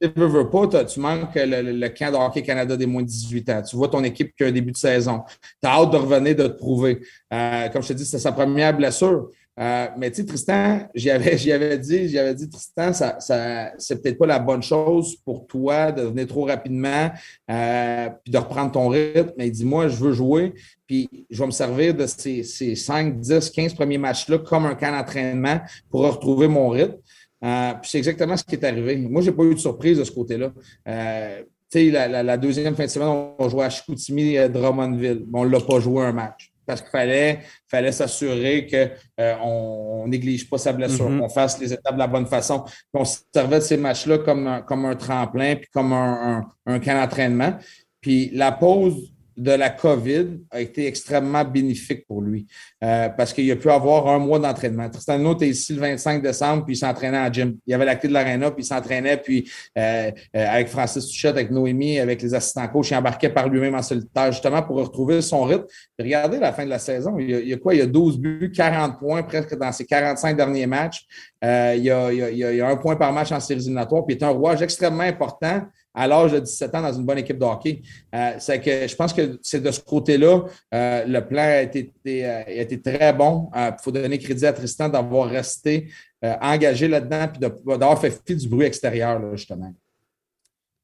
[0.00, 3.62] Tu veux, pas, tu manques le, camp de Hockey Canada des moins de 18 ans.
[3.62, 5.22] Tu vois ton équipe qui a un début de saison.
[5.62, 7.00] Tu as hâte de revenir, de te prouver.
[7.32, 9.30] Euh, comme je te dis, c'était sa première blessure.
[9.58, 14.18] Euh, mais tu sais, Tristan, j'y avais, dit, j'avais dit, Tristan, ça, ça c'est peut-être
[14.18, 17.10] pas la bonne chose pour toi de venir trop rapidement
[17.50, 19.32] euh, puis de reprendre ton rythme.
[19.38, 20.52] Mais il dit, moi, je veux jouer,
[20.86, 24.74] puis je vais me servir de ces, ces 5, 10, 15 premiers matchs-là comme un
[24.74, 26.98] camp d'entraînement pour retrouver mon rythme.
[27.46, 28.96] Euh, c'est exactement ce qui est arrivé.
[28.96, 30.52] Moi, je n'ai pas eu de surprise de ce côté-là.
[30.88, 31.42] Euh,
[31.74, 35.26] la, la, deuxième fin de semaine, on jouait à Chicoutimi, à euh, Drummondville.
[35.32, 40.50] on ne l'a pas joué un match parce qu'il fallait, fallait s'assurer qu'on ne néglige
[40.50, 41.20] pas sa blessure, mm-hmm.
[41.20, 42.64] qu'on fasse les étapes de la bonne façon.
[42.92, 46.80] on servait de ces matchs-là comme un, comme un tremplin, puis comme un, un, un
[46.80, 47.56] camp d'entraînement.
[48.00, 52.46] Puis la pause de la COVID a été extrêmement bénéfique pour lui
[52.82, 54.88] euh, parce qu'il a pu avoir un mois d'entraînement.
[54.88, 57.56] Tristan Hinault était ici le 25 décembre, puis il s'entraînait en gym.
[57.66, 61.36] Il avait la clé de l'aréna, puis il s'entraînait, puis euh, euh, avec Francis Touchette,
[61.36, 65.20] avec Noémie, avec les assistants coachs, il embarquait par lui-même en solitaire, justement pour retrouver
[65.20, 65.66] son rythme.
[65.98, 67.74] regardez la fin de la saison, il y, a, quoi?
[67.74, 71.06] Il y a 12 buts, 40 points presque dans ses 45 derniers matchs.
[71.42, 74.18] il, y a, il, y a, un point par match en séries éliminatoires, puis il
[74.18, 75.62] est un rouage extrêmement important
[75.96, 77.80] à l'âge de 17 ans dans une bonne équipe de hockey.
[78.14, 80.42] Euh, c'est que je pense que c'est de ce côté-là,
[80.74, 83.50] euh, le plan a été, euh, a été très bon.
[83.56, 85.88] Il faut donner crédit à Tristan d'avoir resté
[86.22, 89.72] engagé là-dedans et d'avoir fait fi du bruit extérieur, justement.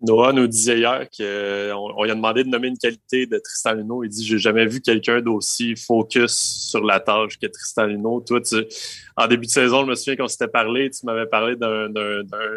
[0.03, 3.74] Noah nous disait hier qu'on on lui a demandé de nommer une qualité de Tristan
[3.74, 4.03] Luneau.
[4.03, 6.32] Il dit J'ai jamais vu quelqu'un d'aussi focus
[6.70, 8.20] sur la tâche que Tristan Luneau.
[8.20, 8.40] Toi,
[9.16, 11.88] en début de saison, je me souviens qu'on s'était parlé, tu m'avais parlé d'un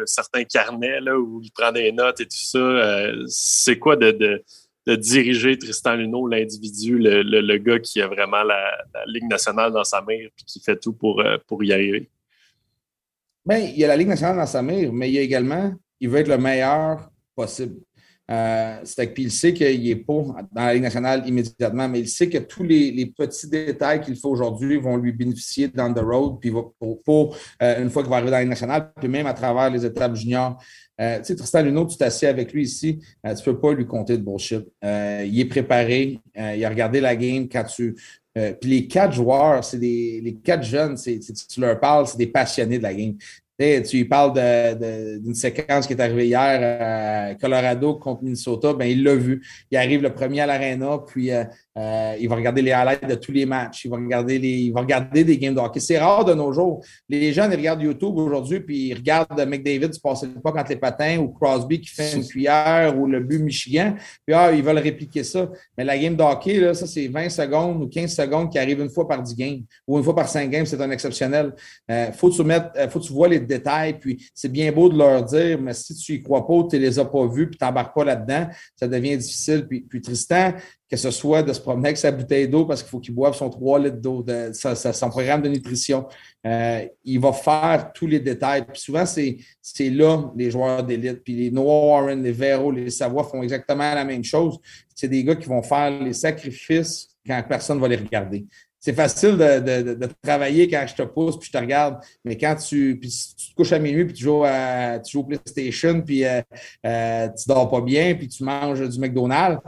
[0.06, 2.58] certain carnet là, où il prend des notes et tout ça.
[2.58, 4.42] Euh, c'est quoi de,
[4.88, 8.72] diriger Tristan Luneau, l'individu, le, gars qui a vraiment la,
[9.06, 12.10] Ligue nationale dans sa mire et qui fait tout pour, euh, pour y arriver?
[13.44, 15.72] Bien, il y a la Ligue nationale dans sa mire, mais il y a également,
[16.00, 17.76] il veut être le meilleur possible.
[18.28, 20.14] Euh, c'est puis il sait qu'il n'est pas
[20.52, 24.26] dans la Ligue nationale immédiatement, mais il sait que tous les, petits détails qu'il fait
[24.26, 28.30] aujourd'hui vont lui bénéficier dans the road, puis pour, euh, une fois qu'il va arriver
[28.30, 30.60] dans la Ligue nationale, puis même à travers les étapes juniors.
[31.00, 33.86] Euh, tu sais, Tristan Luneau, tu t'assieds avec lui ici, tu ne peux pas lui
[33.86, 34.66] compter de bullshit.
[34.82, 37.94] il est préparé, il a regardé la game quand tu.
[38.34, 42.78] puis les quatre joueurs, c'est les quatre jeunes, c'est, tu leur parles, c'est des passionnés
[42.78, 43.14] de la game
[43.58, 44.34] tu parles
[45.18, 49.42] d'une séquence qui est arrivée hier à Colorado contre Minnesota, ben il l'a vu.
[49.70, 51.44] Il arrive le premier à l'aréna, puis euh,
[51.78, 53.84] euh, il va regarder les highlights de tous les matchs.
[53.84, 55.60] Il va regarder, les, il va regarder des games de.
[55.78, 56.84] C'est rare de nos jours.
[57.08, 60.76] Les jeunes, ils regardent YouTube aujourd'hui, puis ils regardent McDavid se passer pas quand les
[60.76, 63.94] patins, ou Crosby qui fait une cuillère, ou le but Michigan.
[64.26, 65.50] Puis ah, ils veulent répliquer ça.
[65.76, 68.90] Mais la game de là, ça, c'est 20 secondes ou 15 secondes qui arrivent une
[68.90, 71.54] fois par 10 games, ou une fois par 5 games, c'est un exceptionnel.
[71.90, 74.72] Euh, faut que tu mettre, euh, faut que tu vois les détails, puis c'est bien
[74.72, 77.48] beau de leur dire, mais si tu y crois pas, tu les as pas vus,
[77.48, 79.66] puis tu n'embarques pas là-dedans, ça devient difficile.
[79.66, 80.52] Puis, puis Tristan,
[80.88, 83.34] que ce soit de se promener avec sa bouteille d'eau parce qu'il faut qu'il boive
[83.34, 86.06] son 3 litres d'eau, son programme de nutrition.
[86.46, 88.64] Euh, il va faire tous les détails.
[88.64, 91.24] Puis souvent, c'est là les joueurs d'élite.
[91.24, 94.58] Puis les Noah Warren, les Vero, les Savoie font exactement la même chose.
[94.94, 98.46] C'est des gars qui vont faire les sacrifices quand personne ne va les regarder.
[98.78, 103.00] C'est facile de, travailler quand je te pousse puis je te regarde, mais quand tu,
[103.00, 106.40] te couches à minuit puis tu joues, à, tu joues au PlayStation puis euh,
[106.84, 109.60] euh, tu dors pas bien puis tu manges du McDonald's,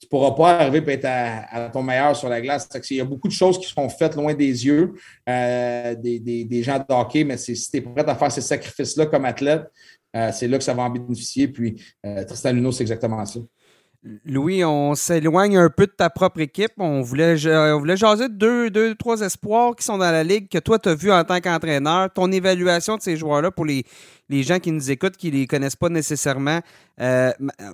[0.00, 2.68] tu pourras pas arriver et être à, ton meilleur sur la glace.
[2.90, 4.94] Il y a beaucoup de choses qui sont faites loin des yeux
[5.28, 9.24] euh, des, gens de hockey, mais si tu es prêt à faire ces sacrifices-là comme
[9.24, 9.64] athlète,
[10.14, 11.48] euh, c'est là que ça va en bénéficier.
[11.48, 13.40] Puis euh, Tristan Luno, c'est exactement ça.
[14.24, 16.72] Louis, on s'éloigne un peu de ta propre équipe.
[16.78, 20.58] On voulait, on voulait jaser deux, deux, trois espoirs qui sont dans la ligue que
[20.58, 22.12] toi, tu as vu en tant qu'entraîneur.
[22.12, 23.84] Ton évaluation de ces joueurs-là pour les,
[24.28, 26.60] les gens qui nous écoutent, qui ne les connaissent pas nécessairement.
[27.00, 27.32] Euh,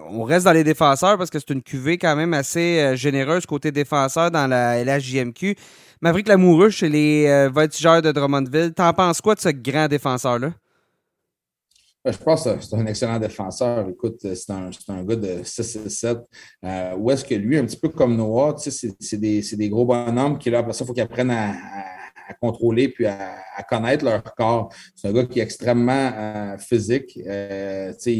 [0.08, 3.44] on reste dans les défenseurs parce que c'est une cuvée quand même assez euh, généreuse
[3.44, 5.56] côté défenseur dans la LHJMQ.
[6.00, 8.72] Maverick Lamoureux chez les euh, Voltigeurs de Drummondville.
[8.72, 10.52] T'en penses quoi de ce grand défenseur-là?
[12.04, 13.88] Je pense que c'est un excellent défenseur.
[13.88, 16.20] Écoute, c'est un, un, gars de 6-7.
[16.64, 20.36] Euh, où est-ce que lui, un petit peu comme Noah, c'est des, des, gros bonhommes
[20.36, 21.54] qui, là, après ça, il faut qu'il apprenne à,
[22.40, 23.36] contrôler puis à,
[23.68, 24.72] connaître leur corps.
[24.96, 27.18] C'est un gars qui est extrêmement euh, physique.
[27.26, 28.12] Euh, il,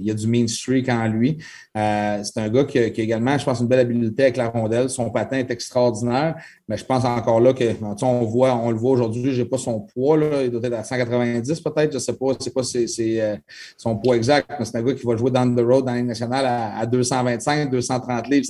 [0.00, 1.38] il y a du mean streak en lui.
[1.76, 4.90] Euh, c'est un gars qui a, également, je pense, une belle habileté avec la rondelle.
[4.90, 6.36] Son patin est extraordinaire,
[6.70, 7.64] mais je pense encore là que
[8.04, 10.74] on voit, on le voit aujourd'hui, je n'ai pas son poids, là, il doit être
[10.74, 13.42] à 190 peut-être, je ne sais pas, c'est pas c'est,
[13.76, 15.96] son poids exact, mais c'est un gars qui va jouer down the road dans la
[15.96, 18.46] Ligue nationale à, 225, 230 livres.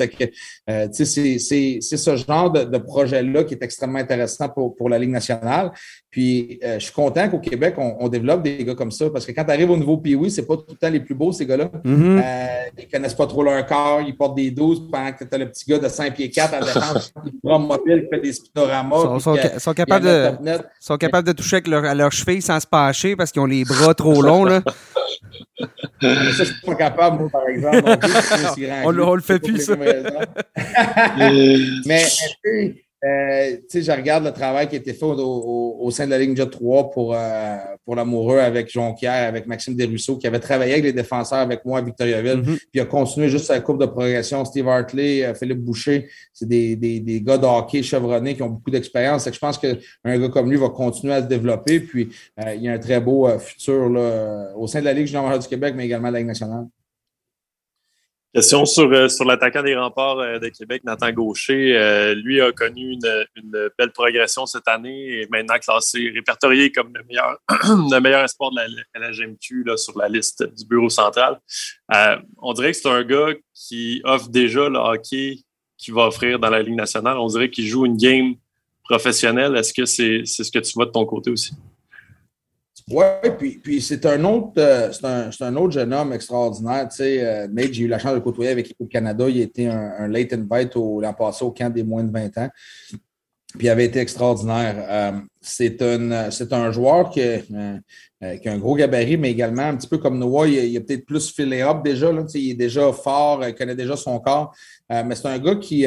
[0.93, 5.73] C'est, c'est, ce genre de, projet-là qui est extrêmement intéressant pour, pour la Ligue nationale.
[6.11, 9.31] Puis euh, je suis content qu'au Québec, on, développe des gars comme ça, parce que
[9.31, 11.47] quand tu arrives au niveau PWI, c'est pas tout le temps les plus beaux, ces
[11.47, 11.67] gars-là.
[11.85, 12.23] Mm-hmm.
[12.25, 15.39] euh, ils connaissent pas trop leur corps, ils portent des 12 pendant que tu as
[15.39, 18.97] le petit gars de 5 pieds 4 à défense qui mobile, qui fait des spinoramas.
[18.97, 22.59] Ils sont, sont, capables, de, sont capables de toucher avec leur, à leurs chevilles sans
[22.59, 24.45] se pencher parce qu'ils ont les bras trop longs.
[24.45, 24.63] Là.
[25.61, 25.65] ça,
[26.01, 27.85] je suis pas capable, moi, par exemple.
[28.85, 29.77] on, on, le fait plus, ça.
[29.77, 30.03] mais,
[31.87, 32.03] mais
[33.03, 36.51] euh, je regarde le travail qui a été fait au, sein de la Ligue Jet
[36.51, 40.93] 3 pour, euh, pour l'amoureux avec Jonquière, avec Maxime Desruisseaux, qui avait travaillé avec les
[40.93, 42.59] défenseurs avec moi à Victoriaville, mm-hmm.
[42.71, 44.45] puis a continué juste sa courbe de progression.
[44.45, 48.51] Steve Hartley, euh, Philippe Boucher, c'est des, des, des, gars de hockey chevronnés qui ont
[48.51, 49.29] beaucoup d'expérience.
[49.33, 52.11] Je pense qu'un gars comme lui va continuer à se développer, puis
[52.55, 55.49] il y a un très beau futur là, au sein de la Ligue junior du
[55.49, 56.67] Québec, mais également de la Ligue nationale.
[58.33, 61.77] Question sur, euh, sur l'attaquant des remparts euh, de Québec, Nathan Gaucher.
[61.77, 67.03] Euh, lui a connu une, belle progression cette année et maintenant classé, répertorié comme le
[67.03, 71.41] meilleur, le meilleur espoir de la, la GMQ là, sur la liste du bureau central.
[72.39, 75.39] on dirait que c'est un gars qui offre déjà le hockey
[75.77, 77.19] qu'il va offrir dans la Ligue nationale.
[77.19, 78.35] On dirait qu'il joue une game
[78.85, 79.57] professionnelle.
[79.57, 81.53] Est-ce que c'est c'est ce que tu vois de ton côté aussi?
[82.91, 83.05] Oui,
[83.39, 86.89] puis, puis c'est un autre euh, c'est un, autre jeune homme extraordinaire.
[86.89, 89.29] Tu sais, euh, Nate, j'ai eu la chance de côtoyer avec l'équipe Canada.
[89.29, 92.49] Il était un, un late invite l'an passé au camp des moins de 20 ans.
[93.59, 94.77] Puis il avait été extraordinaire.
[94.89, 99.89] Euh, c'est un, un joueur qui, qui, a un gros gabarit, mais également un petit
[99.89, 102.13] peu comme Noah, il, il a peut-être plus filé up déjà.
[102.13, 104.55] Là, il est déjà fort, il connaît déjà son corps.
[104.89, 105.87] mais c'est un gars qui,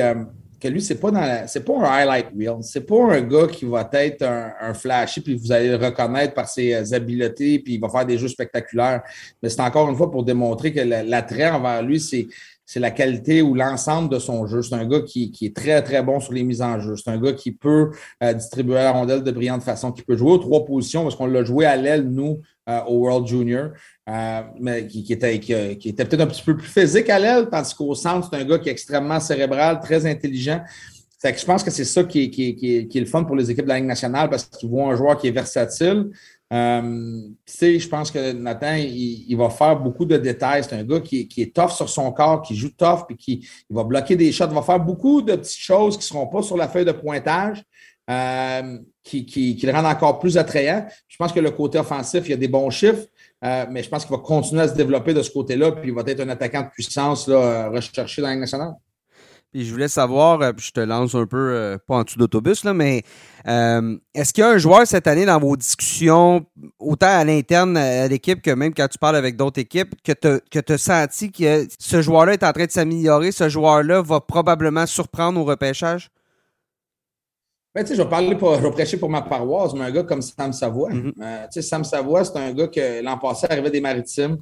[0.63, 2.57] que lui, c'est pas c'est pas un highlight reel.
[2.61, 6.33] C'est pas un gars qui va être un, un, flashy, puis vous allez le reconnaître
[6.33, 9.03] par ses euh, habiletés, puis il va faire des jeux spectaculaires.
[9.41, 12.27] Mais c'est encore une fois pour démontrer que l'attrait envers lui, c'est
[12.65, 14.61] c'est la qualité ou l'ensemble de son jeu.
[14.61, 16.95] C'est un gars qui, qui, est très, très bon sur les mises en jeu.
[16.95, 17.91] C'est un gars qui peut
[18.23, 21.27] euh, distribuer la rondelle de brillante façon, qui peut jouer aux trois positions parce qu'on
[21.27, 22.39] l'a joué à l'aile, nous,
[22.69, 23.71] euh, au World Junior,
[24.09, 27.73] euh, mais qui, était, qui, était peut-être un petit peu plus physique à l'aile, tandis
[27.73, 30.61] qu'au centre, c'est un gars qui est extrêmement cérébral, très intelligent.
[31.23, 33.63] que je pense que c'est ça qui est, qui, est, le fun pour les équipes
[33.63, 36.09] de la Ligue nationale parce qu'ils voient un joueur qui est versatile,
[36.53, 37.21] euh,
[37.61, 40.63] je pense que Nathan, il, va faire beaucoup de détails.
[40.63, 43.75] C'est un gars qui, est tough sur son corps, qui joue tough, puis qui il
[43.75, 44.45] va bloquer des shots.
[44.49, 46.91] Il va faire beaucoup de petites choses qui ne seront pas sur la feuille de
[46.91, 47.63] pointage,
[48.09, 50.85] euh, qui, qui, le rendent encore plus attrayant.
[51.07, 53.07] Je pense que le côté offensif, il y a des bons chiffres,
[53.43, 55.93] euh, mais je pense qu'il va continuer à se développer de ce côté-là, puis il
[55.93, 58.73] va être un attaquant de puissance recherché dans la nationale.
[59.51, 62.63] Puis je voulais savoir, euh, je te lance un peu, euh, pas en dessous d'autobus,
[62.63, 63.03] là, mais
[63.45, 66.43] est-ce qu'il y a un joueur cette année dans vos discussions,
[66.79, 70.13] autant à l'interne à l'équipe que même quand tu parles avec d'autres équipes, que
[70.59, 74.87] tu as senti que ce joueur-là est en train de s'améliorer, ce joueur-là va probablement
[74.87, 76.09] surprendre au repêchage?
[77.75, 80.21] Ben, je vais parler pour, je vais prêcher pour ma paroisse, mais un gars comme
[80.21, 80.91] Sam Savoie.
[80.91, 81.61] Mm-hmm.
[81.61, 84.37] Sam Savoie, c'est un gars que l'an passé arrivait des Maritimes.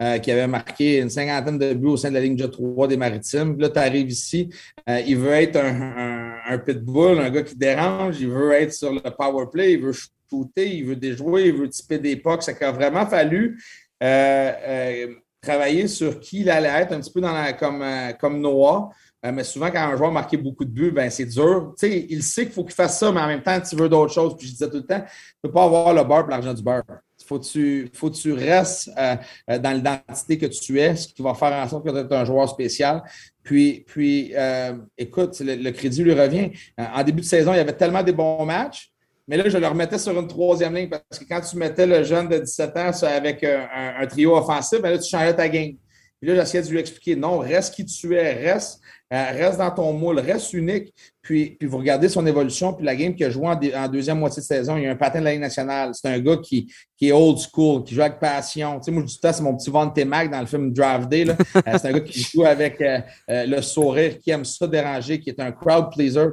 [0.00, 2.86] Euh, qui avait marqué une cinquantaine de buts au sein de la ligne de 3
[2.86, 3.58] des Maritimes.
[3.58, 4.48] Là, tu arrives ici,
[4.88, 8.92] euh, il veut être un, un, pitbull, un gars qui dérange, il veut être sur
[8.92, 12.44] le power play, il veut shooter, il veut déjouer, il veut typer des pucks.
[12.44, 13.60] Ça a vraiment fallu
[14.00, 15.08] euh,
[15.40, 17.84] travailler sur qui il allait être, un petit peu dans la, comme,
[18.20, 18.90] comme Noah.
[19.24, 21.74] Mais souvent, quand un joueur marqué beaucoup de buts, ben, c'est dur.
[21.82, 24.36] il sait qu'il faut qu'il fasse ça, mais en même temps, tu veux d'autres choses.
[24.36, 25.06] Puis je disais tout le temps, tu
[25.44, 26.84] ne peux pas avoir le beurre pour l'argent du beurre
[27.28, 29.16] faut tu, faut que tu restes euh,
[29.50, 32.16] euh, dans l'identité que tu es, ce qui va faire en sorte que tu es
[32.16, 33.02] un joueur spécial.
[33.42, 36.50] Puis, puis euh, écoute, le, crédit lui revient.
[36.76, 38.90] En début de saison, il y avait tellement des bons matchs,
[39.26, 42.02] mais là, je le remettais sur une troisième ligne parce que quand tu mettais le
[42.02, 45.74] jeune de 17 ans avec un, trio offensif, ben là, tu changeais ta game.
[46.20, 48.80] Puis là, j'essayais de lui expliquer non, reste qui tu es, reste,
[49.10, 50.92] reste dans ton moule, reste unique.
[51.28, 54.40] Puis, puis vous regardez son évolution, puis la game qu'il a joué en, deuxième moitié
[54.40, 55.90] de saison, il y a un patin de la Ligue nationale.
[55.92, 58.78] C'est un gars qui, qui est old school, qui joue avec passion.
[58.78, 61.08] Tu sais, moi, je dis ça, c'est mon petit Von Mac dans le film Draft
[61.08, 61.26] Day.
[61.28, 61.34] Euh,
[61.78, 63.00] c'est un gars qui joue avec euh,
[63.30, 66.28] euh, le sourire, qui aime ça déranger, qui est un crowd pleaser.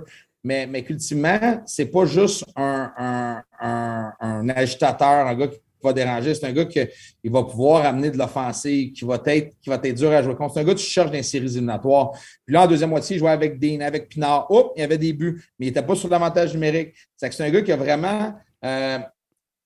[0.45, 6.35] Mais, mais qu'ultimement, c'est pas juste un, un, un, agitateur, un gars qui va déranger.
[6.35, 6.79] C'est un gars qui
[7.25, 10.55] va pouvoir amener de l'offensive, qui va être qui va être dur à jouer contre.
[10.55, 12.11] C'est un gars que tu cherches dans les séries éliminatoires.
[12.45, 14.49] Puis là, en deuxième moitié, il jouait avec Dean, avec Pinard.
[14.51, 16.93] Oups, il y avait des buts, mais il n'était pas sur l'avantage numérique.
[17.15, 18.33] C'est un gars qui a vraiment
[18.63, 18.99] euh,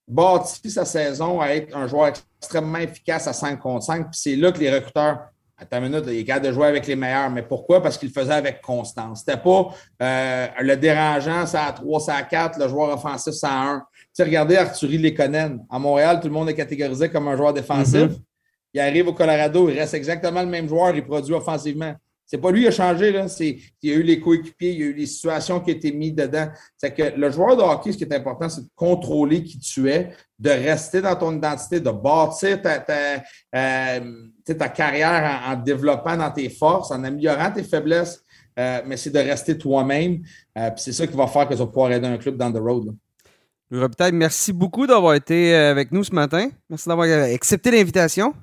[0.07, 4.11] bâti sa saison à être un joueur extrêmement efficace à 5 contre 5.
[4.11, 5.30] Puis c'est là que les recruteurs
[5.61, 7.30] Attends une minute, il est capable de jouer avec les meilleurs.
[7.30, 7.84] Mais pourquoi?
[7.84, 9.20] Parce qu'il le faisait avec constance.
[9.20, 9.67] C'était pas
[10.01, 13.86] euh, le dérangeant, ça à 3, ça à 4, le joueur offensif, ça à 1.
[14.20, 15.65] Tu sais, regardez Arthurie Lekonen.
[15.70, 18.01] À Montréal, tout le monde est catégorisé comme un joueur défensif.
[18.01, 18.22] Mm-hmm.
[18.74, 21.95] Il arrive au Colorado, il reste exactement le même joueur, il produit offensivement.
[22.26, 23.30] C'est pas lui qui a changé, là.
[23.30, 25.74] C'est, il y a eu les coéquipiers, il y a eu les situations qui ont
[25.74, 26.49] été mises dedans.
[26.76, 29.89] C'est que le joueur de hockey, ce qui est important, c'est de contrôler qui tu
[29.89, 33.24] es, de rester dans ton identité, de bâtir ta, ta,
[33.55, 33.99] euh,
[34.43, 38.22] ta carrière en, développant dans tes forces, en améliorant tes faiblesses,
[38.59, 40.24] euh, mais c'est de rester toi-même.
[40.57, 42.51] Euh, puis c'est ça qui va faire que tu vas pouvoir aider un club dans
[42.51, 42.93] the road.
[43.72, 46.49] Louis Robitaille, merci beaucoup d'avoir été avec nous ce matin.
[46.70, 48.34] Merci d'avoir accepté l'invitation.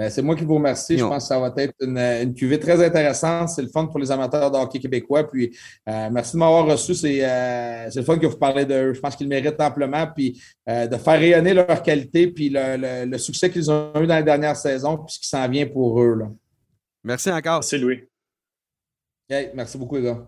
[0.00, 0.96] Ben, c'est moi qui vous remercie.
[0.96, 3.50] Je pense que ça va être une, une cuvée très intéressante.
[3.50, 5.28] C'est le fun pour les amateurs de hockey québécois.
[5.28, 5.54] Puis,
[5.86, 6.92] euh, merci de m'avoir reçu.
[6.92, 8.94] Euh, c'est le fun que vous parlez d'eux.
[8.94, 10.06] Je pense qu'ils méritent amplement.
[10.06, 14.22] Puis, euh, de faire rayonner leur qualité, puis le, succès qu'ils ont eu dans la
[14.22, 16.14] dernière saison, puis ce qui s'en vient pour eux.
[16.14, 16.30] Là.
[17.04, 17.62] Merci encore.
[17.62, 18.02] C'est Louis.
[19.28, 20.26] merci beaucoup, les gars.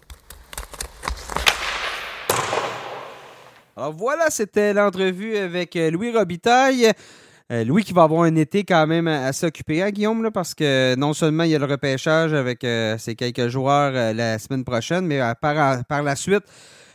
[3.74, 6.92] Alors voilà, c'était l'entrevue avec Louis Robitaille.
[7.50, 10.54] Euh, Louis qui va avoir un été quand même à, s'occuper, à hein, Guillaume, parce
[10.54, 14.38] que non seulement il y a le repêchage avec euh, ces quelques joueurs euh, la
[14.38, 16.44] semaine prochaine, mais par, la suite,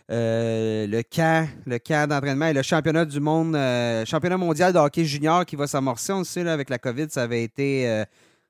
[0.09, 3.57] le camp, le d'entraînement et le championnat du monde,
[4.05, 6.13] championnat mondial de hockey junior qui va s'amorcer.
[6.13, 8.03] On le sait, avec la COVID, ça avait été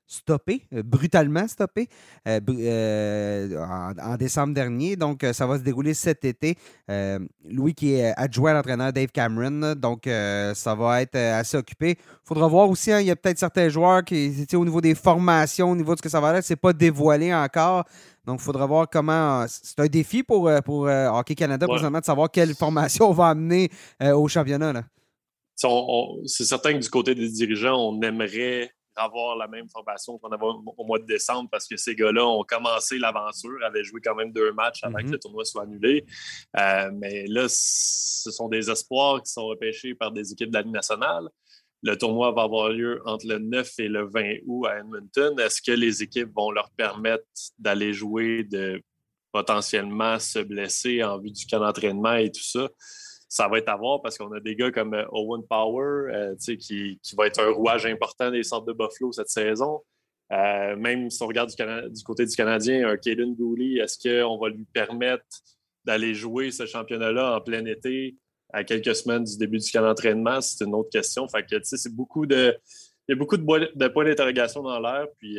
[0.08, 1.86] stoppé, euh, brutalement stoppé,
[2.26, 4.96] euh, euh, en, décembre dernier.
[4.96, 6.56] Donc, ça va se dérouler cet été.
[7.44, 11.90] Louis qui est adjoint à l'entraîneur Dave Cameron, donc ça va être assez occupé.
[11.90, 14.94] Il faudra voir aussi, hein, il y a peut-être certains joueurs qui, au niveau des
[14.94, 17.84] formations, au niveau de ce que ça va être, c'est pas dévoilé encore.
[18.26, 19.44] Donc, il faudra voir comment.
[19.48, 23.70] C'est un défi pour, pour Hockey Canada, présentement, de savoir quelle formation on va amener
[24.00, 24.84] au championnat.
[25.54, 30.44] C'est certain que du côté des dirigeants, on aimerait avoir la même formation qu'on avait
[30.44, 34.32] au mois de décembre parce que ces gars-là ont commencé l'aventure, avaient joué quand même
[34.32, 35.12] deux matchs avant que mhm.
[35.12, 36.04] le tournoi soit annulé.
[36.58, 40.62] Euh, mais là, ce sont des espoirs qui sont repêchés par des équipes de la
[40.62, 41.28] Ligue nationale.
[41.82, 45.38] Le tournoi va avoir lieu entre le 9 et le 20 août à Edmonton.
[45.38, 47.24] Est-ce que les équipes vont leur permettre
[47.58, 48.82] d'aller jouer, de
[49.30, 52.68] potentiellement se blesser en vue du camp d'entraînement et tout ça?
[53.28, 56.34] Ça va être à voir parce qu'on a des gars comme euh, Owen Power, euh,
[56.36, 59.82] qui, qui, va être un rouage important des centres de Buffalo cette saison.
[60.32, 64.48] Euh, même si on regarde du, côté du Canadien, un Kaden Gooley, est-ce qu'on va
[64.48, 65.24] lui permettre
[65.84, 68.16] d'aller jouer ce championnat-là en plein été
[68.52, 70.40] à quelques semaines du début du camp d'entraînement?
[70.40, 71.28] C'est une autre question.
[71.28, 72.56] Fait que, c'est beaucoup de.
[73.08, 75.06] Il y a beaucoup de, points d'interrogation dans l'air.
[75.18, 75.38] Puis,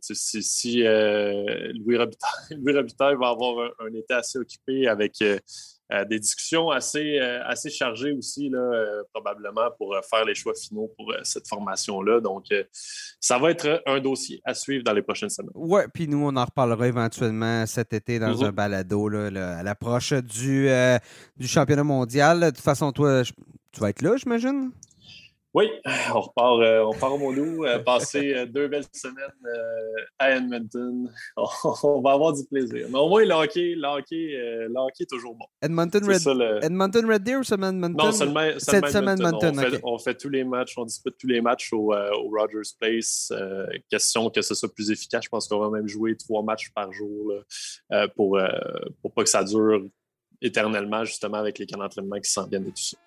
[0.00, 5.22] si, si Louis, Robitaille, va avoir un, un, été assez occupé avec
[5.92, 10.52] euh, des discussions assez, euh, assez chargées aussi, là, euh, probablement, pour faire les choix
[10.54, 12.20] finaux pour cette formation-là.
[12.20, 12.46] Donc,
[13.20, 15.52] ça va être un dossier à suivre dans les prochaines semaines.
[15.54, 18.46] Oui, puis nous, on en reparlera éventuellement cet été dans mm-hmm.
[18.46, 20.68] un balado là, à l'approche du,
[21.36, 22.40] du championnat mondial.
[22.40, 23.22] De toute façon, toi,
[23.70, 24.72] tu vas être là, j'imagine?
[25.56, 25.70] Oui,
[26.14, 29.16] on repart, euh, on part au Mono, euh, passer euh, deux belles semaines
[30.18, 31.10] à Edmonton.
[31.82, 32.88] On, va avoir du plaisir.
[32.90, 34.36] Mais au moins, le hockey, le hockey,
[34.68, 35.46] le hockey est toujours bon.
[35.62, 37.96] Edmonton Red, Edmonton Red Deer ou seulement Edmonton?
[37.96, 39.58] Non, seulement, Cette semaine Edmonton.
[39.58, 42.70] On, fait, on, fait, tous les matchs, on dispute tous les matchs au, au Rogers
[42.78, 43.32] Place.
[43.90, 45.24] question que ce soit plus efficace.
[45.24, 47.32] Je pense qu'on va même jouer trois matchs par jour
[47.88, 48.38] là, pour,
[49.00, 49.86] pour pas que ça dure
[50.42, 52.98] éternellement, justement, avec les camps d'entraînement qui s'en viennent et tout ça.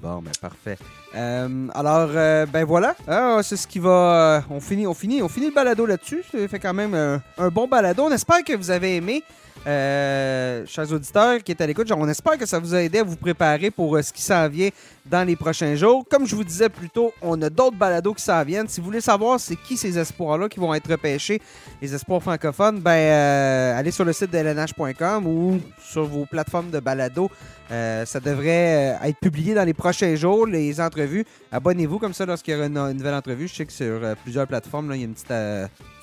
[0.00, 0.78] Bon, ben parfait.
[1.16, 2.94] Euh, alors, euh, ben voilà.
[3.08, 3.90] Ah, c'est ce qui va.
[3.90, 6.22] Euh, on finit, on finit, on finit le balado là-dessus.
[6.30, 8.04] Ça fait quand même un bon balado.
[8.04, 9.24] On espère que vous avez aimé.
[9.66, 13.02] Euh, chers auditeurs qui est à l'écoute, on espère que ça vous a aidé à
[13.02, 14.70] vous préparer pour euh, ce qui s'en vient
[15.06, 16.04] dans les prochains jours.
[16.08, 18.68] Comme je vous disais plus tôt, on a d'autres balados qui s'en viennent.
[18.68, 21.40] Si vous voulez savoir c'est qui ces espoirs-là qui vont être repêchés,
[21.82, 26.70] les espoirs francophones, ben euh, allez sur le site de lnh.com ou sur vos plateformes
[26.70, 27.30] de balado.
[27.68, 31.24] ça devrait être publié dans les prochains jours, les entrevues.
[31.52, 33.48] Abonnez-vous comme ça lorsqu'il y aura une, nouvelle entrevue.
[33.48, 35.32] Je sais que sur plusieurs plateformes, là, il y a une petite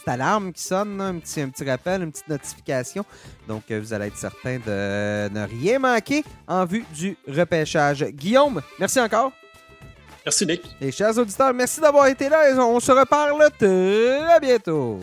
[0.07, 3.05] alarme qui sonne, un, petit, un petit rappel, une petite notification.
[3.47, 8.03] Donc, euh, vous allez être certain de ne rien manquer en vue du repêchage.
[8.03, 9.31] Guillaume, merci encore.
[10.25, 10.75] Merci, Nick.
[10.81, 12.55] Et chers auditeurs, merci d'avoir été là.
[12.57, 14.99] On se reparle très bientôt.